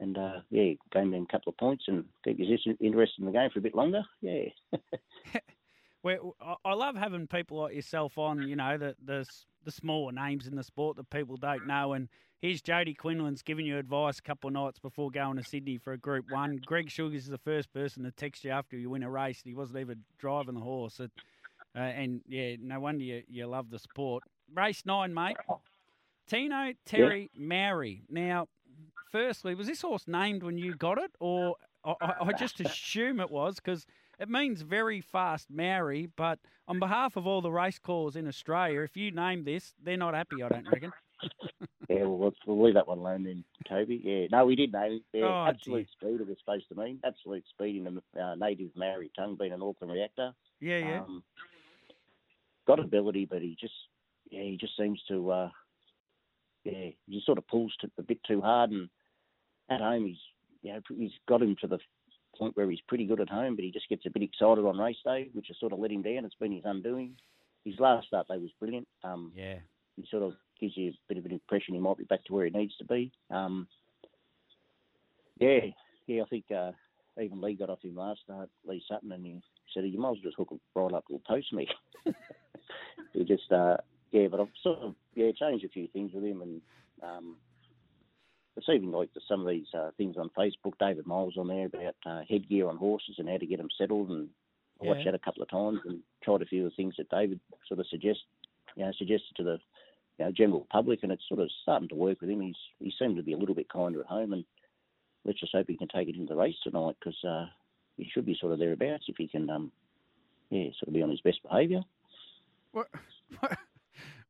and 0.00 0.18
uh, 0.18 0.40
yeah, 0.50 0.72
gain 0.92 1.10
them 1.10 1.26
a 1.28 1.32
couple 1.32 1.50
of 1.50 1.56
points 1.56 1.84
and 1.88 2.04
keep 2.24 2.38
you 2.38 2.46
just 2.46 2.66
interested 2.80 3.20
in 3.20 3.26
the 3.26 3.32
game 3.32 3.50
for 3.50 3.58
a 3.58 3.62
bit 3.62 3.74
longer. 3.74 4.02
Yeah, 4.20 4.44
Where 6.02 6.18
I- 6.40 6.56
I 6.64 6.74
love 6.74 6.96
having 6.96 7.26
people 7.26 7.58
like 7.58 7.74
yourself 7.74 8.18
on, 8.18 8.46
you 8.48 8.56
know, 8.56 8.76
the 8.78 8.94
the 9.04 9.26
the 9.64 9.72
smaller 9.72 10.12
names 10.12 10.46
in 10.46 10.54
the 10.54 10.62
sport 10.62 10.96
that 10.96 11.10
people 11.10 11.36
don't 11.36 11.66
know. 11.66 11.94
And 11.94 12.08
here's 12.40 12.62
Jody 12.62 12.94
Quinlan's 12.94 13.42
giving 13.42 13.66
you 13.66 13.78
advice 13.78 14.18
a 14.18 14.22
couple 14.22 14.48
of 14.48 14.54
nights 14.54 14.78
before 14.78 15.10
going 15.10 15.36
to 15.36 15.42
Sydney 15.42 15.78
for 15.78 15.92
a 15.92 15.98
Group 15.98 16.26
One. 16.30 16.60
Greg 16.64 16.90
Sugars 16.90 17.24
is 17.24 17.28
the 17.28 17.38
first 17.38 17.72
person 17.72 18.04
to 18.04 18.12
text 18.12 18.44
you 18.44 18.52
after 18.52 18.76
you 18.76 18.90
win 18.90 19.02
a 19.02 19.10
race. 19.10 19.40
He 19.42 19.54
wasn't 19.54 19.80
even 19.80 20.04
driving 20.18 20.54
the 20.54 20.60
horse. 20.60 21.00
It, 21.00 21.10
uh, 21.74 21.80
and 21.80 22.20
yeah, 22.28 22.54
no 22.60 22.78
wonder 22.80 23.02
you, 23.02 23.22
you 23.28 23.46
love 23.46 23.70
the 23.70 23.78
sport. 23.78 24.22
Race 24.54 24.82
nine, 24.86 25.12
mate. 25.12 25.36
Tino 26.28 26.72
Terry 26.84 27.30
yeah. 27.34 27.46
Mowry. 27.46 28.02
Now, 28.08 28.48
firstly, 29.10 29.54
was 29.54 29.66
this 29.66 29.82
horse 29.82 30.06
named 30.06 30.42
when 30.42 30.58
you 30.58 30.74
got 30.74 30.98
it, 30.98 31.12
or 31.20 31.56
I, 31.84 32.14
I 32.20 32.32
just 32.32 32.60
assume 32.60 33.20
it 33.20 33.30
was 33.30 33.56
because 33.56 33.86
it 34.18 34.28
means 34.28 34.62
very 34.62 35.00
fast 35.00 35.48
Maori. 35.50 36.08
But 36.16 36.38
on 36.68 36.78
behalf 36.78 37.16
of 37.16 37.26
all 37.26 37.40
the 37.40 37.50
race 37.50 37.78
callers 37.78 38.16
in 38.16 38.26
Australia, 38.26 38.80
if 38.80 38.96
you 38.96 39.10
name 39.10 39.44
this, 39.44 39.74
they're 39.82 39.96
not 39.96 40.14
happy. 40.14 40.42
I 40.42 40.48
don't 40.48 40.68
reckon. 40.70 40.92
yeah, 41.88 42.04
well, 42.04 42.32
we'll 42.46 42.62
leave 42.62 42.74
that 42.74 42.88
one 42.88 42.98
alone 42.98 43.24
then, 43.24 43.44
Toby. 43.68 44.00
Yeah, 44.02 44.26
no, 44.30 44.44
we 44.44 44.56
did 44.56 44.72
name 44.72 44.92
it. 44.92 45.02
Yeah, 45.18 45.26
oh, 45.26 45.46
absolute 45.48 45.88
dear. 46.00 46.10
speed 46.10 46.20
it 46.20 46.28
was 46.28 46.36
supposed 46.44 46.68
to 46.68 46.74
mean. 46.74 47.00
Absolute 47.04 47.44
speed 47.48 47.86
in 47.86 47.94
the 47.94 48.20
uh, 48.20 48.34
native 48.34 48.70
Maori 48.76 49.10
tongue, 49.16 49.36
being 49.38 49.52
an 49.52 49.62
Auckland 49.62 49.92
reactor. 49.92 50.32
Yeah, 50.60 50.78
yeah. 50.78 51.00
Um, 51.00 51.22
got 52.66 52.80
ability, 52.80 53.26
but 53.30 53.42
he 53.42 53.56
just, 53.58 53.74
yeah, 54.30 54.42
he 54.42 54.58
just 54.60 54.76
seems 54.76 55.00
to, 55.08 55.30
uh, 55.30 55.50
yeah, 56.64 56.90
he 57.06 57.22
sort 57.24 57.38
of 57.38 57.46
pulls 57.46 57.74
a 57.98 58.02
bit 58.02 58.18
too 58.24 58.40
hard, 58.40 58.70
and 58.72 58.88
at 59.70 59.80
home 59.80 60.06
he's, 60.06 60.18
you 60.62 60.72
know, 60.72 60.80
he's 60.96 61.12
got 61.28 61.42
him 61.42 61.56
to 61.60 61.66
the 61.66 61.78
point 62.36 62.56
where 62.56 62.70
he's 62.70 62.80
pretty 62.88 63.06
good 63.06 63.20
at 63.20 63.28
home, 63.28 63.56
but 63.56 63.64
he 63.64 63.70
just 63.70 63.88
gets 63.88 64.06
a 64.06 64.10
bit 64.10 64.22
excited 64.22 64.64
on 64.64 64.78
race 64.78 64.96
day, 65.04 65.30
which 65.32 65.46
has 65.48 65.58
sort 65.58 65.72
of 65.72 65.78
let 65.78 65.90
him 65.90 66.02
down. 66.02 66.24
It's 66.24 66.34
been 66.34 66.52
his 66.52 66.64
undoing. 66.64 67.16
His 67.64 67.78
last 67.80 68.08
start 68.08 68.28
day 68.28 68.38
was 68.38 68.50
brilliant. 68.60 68.86
Um, 69.02 69.32
yeah, 69.34 69.56
he 69.96 70.06
sort 70.10 70.22
of 70.22 70.34
gives 70.60 70.76
you 70.76 70.90
a 70.90 70.94
bit 71.08 71.18
of 71.18 71.24
an 71.24 71.32
impression 71.32 71.74
he 71.74 71.80
might 71.80 71.98
be 71.98 72.04
back 72.04 72.24
to 72.24 72.32
where 72.32 72.44
he 72.44 72.50
needs 72.50 72.76
to 72.76 72.84
be. 72.84 73.12
Um, 73.30 73.66
yeah, 75.38 75.58
yeah, 76.06 76.22
I 76.22 76.26
think 76.26 76.44
uh, 76.54 76.72
even 77.20 77.40
Lee 77.40 77.54
got 77.54 77.70
off 77.70 77.82
him 77.82 77.96
last 77.96 78.20
start, 78.24 78.48
Lee 78.64 78.82
Sutton, 78.88 79.12
and 79.12 79.24
he 79.24 79.40
said, 79.74 79.84
"You 79.84 79.98
might 79.98 80.10
as 80.10 80.16
well 80.16 80.22
just 80.22 80.36
hook 80.36 80.48
it 80.52 80.60
right 80.74 80.92
up 80.92 81.06
to 81.08 81.20
post 81.26 81.52
me." 81.52 81.68
he 83.12 83.24
just, 83.24 83.50
uh, 83.50 83.76
yeah, 84.12 84.28
but 84.28 84.40
I've 84.40 84.48
sort 84.62 84.78
of 84.78 84.94
yeah 85.14 85.32
changed 85.32 85.64
a 85.64 85.68
few 85.68 85.88
things 85.88 86.12
with 86.14 86.24
him, 86.24 86.42
and 86.42 86.60
um, 87.02 87.36
it's 88.56 88.68
even 88.68 88.90
like 88.90 89.10
some 89.28 89.40
of 89.40 89.48
these 89.48 89.66
uh, 89.74 89.90
things 89.96 90.16
on 90.16 90.30
Facebook. 90.36 90.72
David 90.80 91.06
Miles 91.06 91.36
on 91.36 91.48
there 91.48 91.66
about 91.66 91.94
uh, 92.06 92.22
headgear 92.28 92.68
on 92.68 92.76
horses 92.76 93.16
and 93.18 93.28
how 93.28 93.36
to 93.36 93.46
get 93.46 93.58
them 93.58 93.68
settled, 93.76 94.10
and 94.10 94.28
I 94.80 94.84
yeah. 94.84 94.90
watched 94.90 95.04
that 95.04 95.14
a 95.14 95.18
couple 95.18 95.42
of 95.42 95.50
times 95.50 95.80
and 95.84 96.00
tried 96.22 96.42
a 96.42 96.46
few 96.46 96.64
of 96.64 96.72
the 96.72 96.76
things 96.76 96.94
that 96.98 97.10
David 97.10 97.40
sort 97.68 97.80
of 97.80 97.86
suggest, 97.88 98.20
you 98.74 98.84
know, 98.84 98.92
suggested 98.96 99.36
to 99.36 99.42
the 99.42 99.58
you 100.18 100.24
know, 100.24 100.32
general 100.32 100.66
public, 100.70 101.00
and 101.02 101.12
it's 101.12 101.28
sort 101.28 101.40
of 101.40 101.50
starting 101.62 101.88
to 101.88 101.94
work 101.94 102.20
with 102.20 102.30
him. 102.30 102.40
He's 102.40 102.56
he 102.78 102.92
seemed 102.98 103.16
to 103.16 103.22
be 103.22 103.32
a 103.32 103.38
little 103.38 103.54
bit 103.54 103.68
kinder 103.68 104.00
at 104.00 104.06
home, 104.06 104.32
and 104.32 104.44
let's 105.24 105.40
just 105.40 105.52
hope 105.52 105.66
he 105.68 105.76
can 105.76 105.88
take 105.88 106.08
it 106.08 106.16
into 106.16 106.34
the 106.34 106.40
race 106.40 106.56
tonight 106.62 106.96
because 106.98 107.22
uh, 107.28 107.46
he 107.96 108.08
should 108.12 108.24
be 108.24 108.36
sort 108.40 108.52
of 108.52 108.58
thereabouts 108.58 109.04
if 109.08 109.16
he 109.18 109.28
can, 109.28 109.50
um, 109.50 109.72
yeah, 110.50 110.70
sort 110.78 110.88
of 110.88 110.94
be 110.94 111.02
on 111.02 111.10
his 111.10 111.20
best 111.20 111.42
behaviour. 111.42 111.82
What, 112.72 112.88
what, 113.40 113.58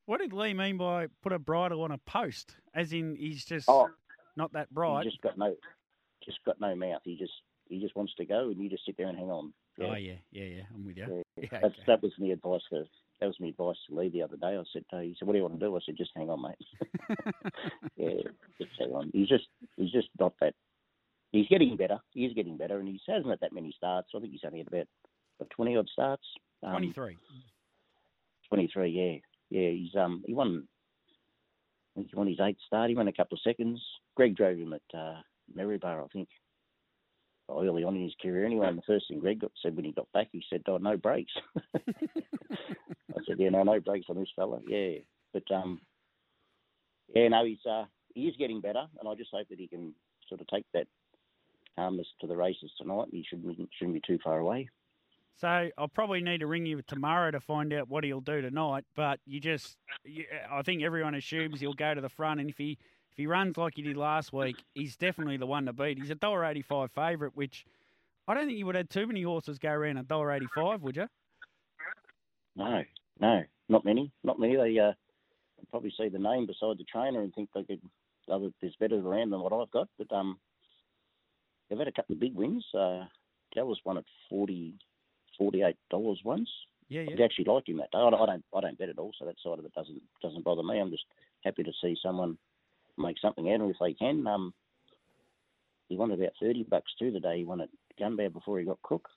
what 0.06 0.20
did 0.20 0.32
Lee 0.32 0.54
mean 0.54 0.78
by 0.78 1.06
put 1.22 1.32
a 1.32 1.38
bridle 1.38 1.82
on 1.82 1.92
a 1.92 1.98
post? 1.98 2.56
As 2.74 2.92
in, 2.92 3.14
he's 3.14 3.44
just 3.44 3.68
oh, 3.68 3.90
not 4.36 4.52
that 4.52 4.72
bright. 4.72 5.04
He 5.04 5.10
just 5.10 5.22
got 5.22 5.38
no, 5.38 5.54
just 6.24 6.38
got 6.44 6.60
no 6.60 6.74
mouth. 6.74 7.02
He 7.04 7.16
just 7.16 7.32
he 7.68 7.80
just 7.80 7.96
wants 7.96 8.14
to 8.16 8.24
go, 8.24 8.48
and 8.50 8.58
you 8.62 8.68
just 8.68 8.86
sit 8.86 8.96
there 8.96 9.08
and 9.08 9.18
hang 9.18 9.30
on. 9.30 9.52
Yeah. 9.78 9.86
Oh 9.90 9.96
yeah, 9.96 10.14
yeah, 10.32 10.44
yeah. 10.44 10.62
I'm 10.74 10.86
with 10.86 10.96
you. 10.96 11.24
Yeah, 11.36 11.48
yeah 11.52 11.58
okay. 11.58 11.74
That 11.86 12.02
was 12.02 12.12
the 12.18 12.30
advice 12.30 12.62
for 12.68 12.84
that 13.20 13.26
was 13.26 13.36
my 13.40 13.48
advice 13.48 13.76
to 13.88 13.94
Lee 13.94 14.10
the 14.10 14.22
other 14.22 14.36
day. 14.36 14.56
I 14.56 14.62
said, 14.72 14.84
uh, 14.92 15.00
he 15.00 15.16
said, 15.18 15.26
what 15.26 15.32
do 15.32 15.38
you 15.38 15.44
want 15.44 15.58
to 15.58 15.66
do? 15.66 15.74
I 15.74 15.80
said, 15.84 15.96
just 15.96 16.10
hang 16.14 16.28
on, 16.28 16.42
mate. 16.42 17.08
yeah, 17.96 18.30
just 18.58 18.72
hang 18.78 18.92
on. 18.92 19.10
He's 19.12 19.28
just 19.28 19.46
he's 19.76 19.92
just 19.92 20.08
not 20.18 20.34
that. 20.40 20.54
He's 21.32 21.48
getting 21.48 21.76
better. 21.76 21.98
He's 22.12 22.34
getting 22.34 22.56
better, 22.56 22.78
and 22.78 22.88
he 22.88 23.00
hasn't 23.06 23.28
had 23.28 23.40
that 23.40 23.52
many 23.52 23.74
starts. 23.76 24.08
I 24.14 24.20
think 24.20 24.32
he's 24.32 24.42
only 24.44 24.58
had 24.58 24.68
about, 24.68 24.86
about 25.40 25.50
twenty 25.50 25.76
odd 25.76 25.88
starts. 25.92 26.24
Um, 26.62 26.72
Twenty 26.72 26.92
three. 26.92 27.16
Twenty 28.48 28.70
three. 28.72 29.22
Yeah, 29.50 29.60
yeah. 29.60 29.70
He's 29.70 29.94
um 29.96 30.22
he 30.26 30.34
won. 30.34 30.68
I 31.94 32.00
think 32.00 32.10
he 32.10 32.16
won 32.16 32.26
his 32.26 32.40
eighth 32.40 32.58
start. 32.66 32.90
He 32.90 32.96
won 32.96 33.08
a 33.08 33.12
couple 33.12 33.36
of 33.36 33.42
seconds. 33.42 33.82
Greg 34.16 34.34
drove 34.34 34.58
him 34.58 34.72
at 34.72 34.98
uh, 34.98 35.20
Maryborough, 35.54 36.04
I 36.04 36.08
think 36.12 36.28
early 37.50 37.84
on 37.84 37.96
in 37.96 38.02
his 38.02 38.14
career 38.20 38.44
anyway. 38.44 38.68
And 38.68 38.78
the 38.78 38.82
first 38.86 39.06
thing 39.08 39.20
Greg 39.20 39.40
got 39.40 39.52
said 39.62 39.76
when 39.76 39.84
he 39.84 39.92
got 39.92 40.10
back, 40.12 40.28
he 40.32 40.42
said, 40.50 40.62
"Oh, 40.66 40.78
no 40.78 40.96
brakes." 40.96 41.32
I 41.76 43.20
said, 43.26 43.38
"Yeah, 43.38 43.50
no, 43.50 43.62
no 43.62 43.80
brakes 43.80 44.06
on 44.08 44.16
this 44.16 44.28
fella." 44.34 44.60
Yeah, 44.66 44.98
but 45.32 45.48
um, 45.54 45.80
yeah, 47.14 47.28
no, 47.28 47.44
he's 47.44 47.64
uh, 47.68 47.84
he 48.14 48.22
is 48.22 48.36
getting 48.36 48.60
better, 48.60 48.86
and 48.98 49.08
I 49.08 49.14
just 49.14 49.30
hope 49.32 49.48
that 49.48 49.58
he 49.58 49.68
can 49.68 49.94
sort 50.28 50.40
of 50.40 50.46
take 50.48 50.66
that 50.74 50.86
calmness 51.76 52.08
to 52.20 52.26
the 52.26 52.36
races 52.36 52.72
tonight. 52.78 53.08
He 53.12 53.24
shouldn't 53.28 53.56
shouldn't 53.78 53.94
be 53.94 54.02
too 54.06 54.18
far 54.24 54.38
away. 54.38 54.68
So 55.38 55.68
I'll 55.76 55.88
probably 55.88 56.22
need 56.22 56.40
to 56.40 56.46
ring 56.46 56.64
you 56.64 56.80
tomorrow 56.86 57.30
to 57.30 57.40
find 57.40 57.70
out 57.74 57.88
what 57.88 58.04
he'll 58.04 58.22
do 58.22 58.40
tonight. 58.40 58.84
But 58.94 59.20
you 59.26 59.38
just, 59.38 59.76
you, 60.02 60.24
I 60.50 60.62
think 60.62 60.82
everyone 60.82 61.14
assumes 61.14 61.60
he'll 61.60 61.74
go 61.74 61.94
to 61.94 62.00
the 62.00 62.08
front, 62.08 62.40
and 62.40 62.48
if 62.48 62.56
he 62.56 62.78
if 63.16 63.22
he 63.22 63.26
runs 63.26 63.56
like 63.56 63.72
he 63.76 63.82
did 63.82 63.96
last 63.96 64.30
week, 64.30 64.56
he's 64.74 64.94
definitely 64.94 65.38
the 65.38 65.46
one 65.46 65.64
to 65.64 65.72
beat. 65.72 65.96
He's 65.98 66.10
a 66.10 66.14
dollar 66.14 66.44
eighty-five 66.44 66.90
favourite, 66.92 67.34
which 67.34 67.64
I 68.28 68.34
don't 68.34 68.44
think 68.44 68.58
you 68.58 68.66
would 68.66 68.74
have 68.74 68.90
too 68.90 69.06
many 69.06 69.22
horses 69.22 69.58
go 69.58 69.70
around 69.70 69.96
a 69.96 70.02
dollar 70.02 70.32
eighty-five, 70.32 70.82
would 70.82 70.96
you? 70.96 71.08
No, 72.56 72.82
no, 73.18 73.42
not 73.70 73.86
many, 73.86 74.12
not 74.22 74.38
many. 74.38 74.56
They 74.56 74.78
uh, 74.78 74.92
probably 75.70 75.94
see 75.96 76.10
the 76.10 76.18
name 76.18 76.44
beside 76.44 76.76
the 76.76 76.84
trainer 76.84 77.22
and 77.22 77.34
think 77.34 77.48
they 77.54 77.64
could. 77.64 77.80
Other, 78.30 78.50
there's 78.60 78.76
better 78.78 78.96
around 78.96 79.30
than 79.30 79.40
what 79.40 79.54
I've 79.54 79.70
got, 79.70 79.88
but 79.96 80.12
um, 80.14 80.38
they've 81.70 81.78
had 81.78 81.88
a 81.88 81.92
couple 81.92 82.14
of 82.14 82.20
big 82.20 82.34
wins. 82.34 82.66
Uh, 82.78 83.04
Dallas 83.54 83.78
won 83.86 83.96
at 83.96 84.04
forty, 84.28 84.74
forty-eight 85.38 85.76
dollars 85.90 86.20
once. 86.22 86.50
Yeah, 86.90 87.02
yeah. 87.02 87.16
I 87.18 87.24
actually 87.24 87.46
like 87.46 87.68
him 87.68 87.78
that 87.78 87.90
day. 87.92 87.98
I 87.98 88.10
don't, 88.10 88.44
I 88.54 88.60
don't 88.60 88.78
bet 88.78 88.90
at 88.90 88.98
all, 88.98 89.12
so 89.18 89.24
that 89.24 89.36
side 89.42 89.58
of 89.58 89.64
it 89.64 89.72
doesn't 89.72 90.02
doesn't 90.20 90.44
bother 90.44 90.62
me. 90.62 90.78
I'm 90.78 90.90
just 90.90 91.04
happy 91.44 91.62
to 91.62 91.72
see 91.80 91.96
someone 92.02 92.36
make 92.98 93.18
something 93.20 93.50
out 93.52 93.60
of 93.60 93.68
it 93.68 93.70
if 93.70 93.76
they 93.80 93.94
can. 93.94 94.26
Um, 94.26 94.54
he 95.88 95.96
won 95.96 96.10
about 96.10 96.32
30 96.40 96.64
bucks 96.64 96.92
too 96.98 97.10
the 97.10 97.20
day 97.20 97.38
he 97.38 97.44
won 97.44 97.60
at 97.60 97.68
Gunbound 98.00 98.32
before 98.32 98.58
he 98.58 98.64
got 98.64 98.82
Cook. 98.82 99.08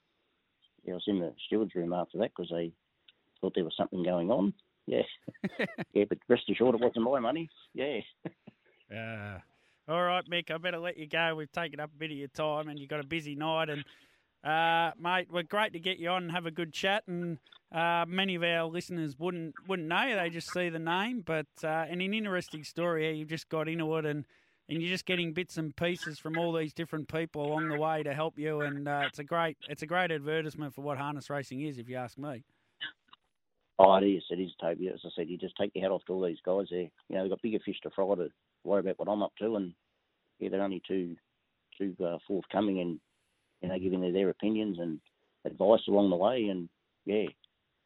Yeah, 0.84 0.92
I 0.92 0.94
was 0.94 1.04
in 1.06 1.18
the 1.18 1.34
steward's 1.46 1.74
room 1.74 1.92
after 1.92 2.18
that 2.18 2.30
because 2.36 2.50
they 2.50 2.72
thought 3.40 3.52
there 3.54 3.64
was 3.64 3.74
something 3.76 4.02
going 4.02 4.30
on. 4.30 4.54
Yeah. 4.86 5.02
yeah, 5.92 6.04
but 6.08 6.18
rest 6.28 6.48
assured 6.48 6.74
it 6.74 6.80
wasn't 6.80 7.04
my 7.04 7.20
money. 7.20 7.48
Yeah. 7.74 8.00
uh, 8.96 9.38
all 9.88 10.02
right, 10.02 10.24
Mick, 10.30 10.50
I 10.50 10.58
better 10.58 10.78
let 10.78 10.96
you 10.96 11.06
go. 11.06 11.34
We've 11.34 11.50
taken 11.50 11.80
up 11.80 11.90
a 11.94 11.98
bit 11.98 12.12
of 12.12 12.16
your 12.16 12.28
time 12.28 12.68
and 12.68 12.78
you've 12.78 12.88
got 12.88 13.00
a 13.00 13.06
busy 13.06 13.34
night. 13.34 13.68
And 13.68 13.84
uh, 14.44 14.92
mate, 14.98 15.28
we're 15.30 15.42
great 15.42 15.72
to 15.74 15.80
get 15.80 15.98
you 15.98 16.08
on 16.08 16.24
and 16.24 16.32
have 16.32 16.46
a 16.46 16.50
good 16.50 16.72
chat. 16.72 17.04
And 17.06 17.38
uh, 17.72 18.04
many 18.08 18.34
of 18.34 18.42
our 18.42 18.64
listeners 18.64 19.18
wouldn't 19.18 19.54
wouldn't 19.68 19.88
know; 19.88 20.16
they 20.16 20.30
just 20.30 20.52
see 20.52 20.68
the 20.68 20.78
name. 20.78 21.22
But 21.24 21.46
uh, 21.62 21.86
and 21.88 22.00
an 22.00 22.14
interesting 22.14 22.64
story 22.64 23.06
how 23.06 23.12
you've 23.12 23.28
just 23.28 23.48
got 23.48 23.68
into 23.68 23.96
it, 23.96 24.06
and 24.06 24.24
and 24.68 24.80
you're 24.80 24.90
just 24.90 25.04
getting 25.04 25.32
bits 25.32 25.58
and 25.58 25.74
pieces 25.76 26.18
from 26.18 26.38
all 26.38 26.52
these 26.52 26.72
different 26.72 27.08
people 27.08 27.44
along 27.44 27.68
the 27.68 27.78
way 27.78 28.02
to 28.02 28.14
help 28.14 28.38
you. 28.38 28.60
And 28.60 28.88
uh, 28.88 29.02
it's 29.06 29.18
a 29.18 29.24
great 29.24 29.58
it's 29.68 29.82
a 29.82 29.86
great 29.86 30.10
advertisement 30.10 30.74
for 30.74 30.82
what 30.82 30.96
harness 30.96 31.28
racing 31.28 31.60
is, 31.62 31.78
if 31.78 31.88
you 31.88 31.96
ask 31.96 32.16
me. 32.16 32.42
Oh, 33.78 33.94
it 33.96 34.04
is. 34.04 34.22
It 34.30 34.38
is, 34.38 34.50
Toby. 34.60 34.88
As 34.88 35.00
I 35.04 35.08
said, 35.16 35.28
you 35.28 35.38
just 35.38 35.56
take 35.56 35.72
your 35.74 35.84
hat 35.84 35.90
off 35.90 36.04
to 36.06 36.12
all 36.12 36.26
these 36.26 36.36
guys 36.44 36.66
there. 36.70 36.90
You 37.08 37.16
know, 37.16 37.22
they've 37.22 37.30
got 37.30 37.42
bigger 37.42 37.60
fish 37.64 37.80
to 37.82 37.90
fry 37.90 38.14
to 38.14 38.28
worry 38.62 38.80
about 38.80 38.98
what 38.98 39.08
I'm 39.08 39.22
up 39.22 39.32
to, 39.40 39.56
and 39.56 39.72
yeah, 40.38 40.48
they're 40.50 40.62
only 40.62 40.82
too 40.86 41.16
too 41.78 41.94
uh, 42.04 42.18
forthcoming 42.26 42.80
and 42.80 43.00
you 43.60 43.68
know, 43.68 43.78
giving 43.78 44.00
their, 44.00 44.12
their 44.12 44.30
opinions 44.30 44.78
and 44.78 45.00
advice 45.44 45.80
along 45.88 46.10
the 46.10 46.16
way. 46.16 46.44
And 46.44 46.68
yeah, 47.04 47.24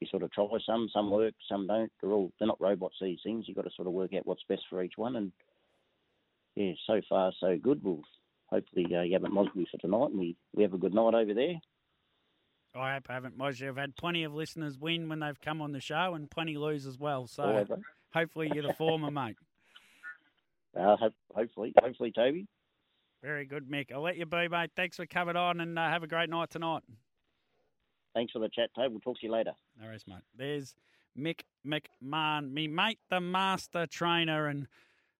you 0.00 0.06
sort 0.10 0.22
of 0.22 0.32
try 0.32 0.46
some, 0.66 0.88
some 0.92 1.10
work, 1.10 1.34
some 1.48 1.66
don't. 1.66 1.90
They're 2.00 2.12
all 2.12 2.32
they're 2.38 2.48
not 2.48 2.60
robots. 2.60 2.96
These 3.00 3.20
things 3.24 3.44
you've 3.46 3.56
got 3.56 3.64
to 3.64 3.74
sort 3.74 3.88
of 3.88 3.94
work 3.94 4.14
out 4.14 4.26
what's 4.26 4.44
best 4.48 4.62
for 4.68 4.82
each 4.82 4.94
one. 4.96 5.16
And 5.16 5.32
yeah, 6.56 6.72
so 6.86 7.00
far 7.08 7.32
so 7.40 7.58
good. 7.60 7.82
We'll 7.82 8.02
hopefully 8.46 8.86
uh, 8.94 9.02
you 9.02 9.14
haven't 9.14 9.32
Mosby 9.32 9.66
for 9.70 9.78
tonight, 9.78 10.10
and 10.10 10.18
we, 10.18 10.36
we 10.54 10.62
have 10.62 10.74
a 10.74 10.78
good 10.78 10.94
night 10.94 11.14
over 11.14 11.34
there. 11.34 11.54
I 12.76 12.94
hope 12.94 13.06
I 13.08 13.14
haven't, 13.14 13.36
Mosby. 13.36 13.68
I've 13.68 13.76
had 13.76 13.94
plenty 13.94 14.24
of 14.24 14.34
listeners 14.34 14.78
win 14.78 15.08
when 15.08 15.20
they've 15.20 15.40
come 15.40 15.62
on 15.62 15.72
the 15.72 15.80
show, 15.80 16.14
and 16.14 16.30
plenty 16.30 16.56
lose 16.56 16.86
as 16.86 16.98
well. 16.98 17.26
So 17.26 17.64
hopefully 18.12 18.50
you're 18.52 18.66
the 18.66 18.74
former, 18.74 19.10
mate. 19.10 19.36
Uh, 20.76 20.96
hope, 20.96 21.14
hopefully, 21.32 21.72
hopefully, 21.80 22.10
Toby. 22.10 22.48
Very 23.24 23.46
good, 23.46 23.70
Mick. 23.70 23.90
I'll 23.90 24.02
let 24.02 24.18
you 24.18 24.26
be, 24.26 24.48
mate. 24.48 24.72
Thanks 24.76 24.96
for 24.96 25.06
coming 25.06 25.34
on 25.34 25.60
and 25.60 25.78
uh, 25.78 25.88
have 25.88 26.02
a 26.02 26.06
great 26.06 26.28
night 26.28 26.50
tonight. 26.50 26.82
Thanks 28.14 28.32
for 28.32 28.38
the 28.38 28.50
chat, 28.50 28.68
Toby. 28.76 28.88
We'll 28.90 29.00
talk 29.00 29.18
to 29.18 29.26
you 29.26 29.32
later. 29.32 29.52
No 29.80 29.86
worries, 29.86 30.04
mate. 30.06 30.18
There's 30.36 30.74
Mick 31.18 31.40
McMahon, 31.66 32.52
me 32.52 32.68
mate, 32.68 32.98
the 33.08 33.22
master 33.22 33.86
trainer, 33.86 34.48
and 34.48 34.68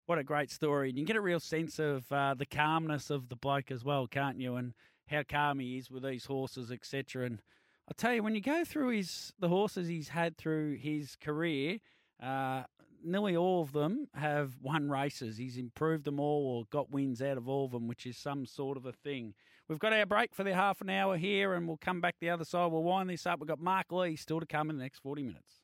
what 0.05 0.19
a 0.19 0.23
great 0.23 0.51
story. 0.51 0.90
And 0.90 0.99
you 0.99 1.07
get 1.07 1.17
a 1.17 1.21
real 1.23 1.40
sense 1.40 1.79
of 1.79 2.12
uh, 2.12 2.35
the 2.35 2.45
calmness 2.45 3.09
of 3.09 3.31
the 3.31 3.37
bloke 3.37 3.71
as 3.71 3.87
well, 3.87 4.07
can't 4.07 4.38
you? 4.38 4.57
And 4.57 4.75
how 5.07 5.23
calm 5.27 5.59
he 5.59 5.79
is 5.79 5.90
with 5.90 6.03
these 6.03 6.27
horses, 6.27 6.71
etc. 6.71 7.25
And 7.25 7.40
I 7.88 7.93
tell 7.97 8.12
you, 8.12 8.23
when 8.23 8.35
you 8.35 8.43
go 8.43 8.67
through 8.67 8.90
his 8.90 9.33
the 9.38 9.49
horses 9.49 9.88
he's 9.88 10.11
had 10.11 10.37
through 10.37 10.77
his 10.77 11.17
career, 11.17 11.79
uh, 12.23 12.64
nearly 13.05 13.37
all 13.37 13.62
of 13.62 13.73
them 13.73 14.09
have 14.14 14.53
won 14.61 14.90
races. 14.90 15.37
He's 15.37 15.57
improved 15.57 16.05
them 16.05 16.19
all 16.19 16.47
or 16.47 16.64
got 16.71 16.90
wins 16.90 17.23
out 17.23 17.37
of 17.37 17.49
all 17.49 17.67
of 17.67 17.73
them, 17.73 17.87
which 17.87 18.07
is 18.07 18.17
some 18.17 18.47
sort 18.47 18.77
of 18.77 18.87
a 18.87 18.93
thing. 18.93 19.35
We've 19.69 19.79
got 19.79 19.93
our 19.93 20.07
break 20.07 20.35
for 20.35 20.45
the 20.45 20.55
half 20.55 20.81
an 20.81 20.90
hour 20.90 21.17
here, 21.17 21.55
and 21.55 21.67
we'll 21.67 21.79
come 21.79 22.01
back 22.01 22.17
the 22.21 22.31
other 22.31 22.45
side. 22.45 22.71
We'll 22.71 22.83
wind 22.83 23.09
this 23.09 23.27
up. 23.27 23.40
We've 23.40 23.49
got 23.49 23.61
Mark 23.61 23.90
Lee 23.93 24.17
still 24.17 24.40
to 24.40 24.47
come 24.47 24.71
in 24.71 24.77
the 24.77 24.83
next 24.83 24.99
40 24.99 25.23
minutes. 25.23 25.63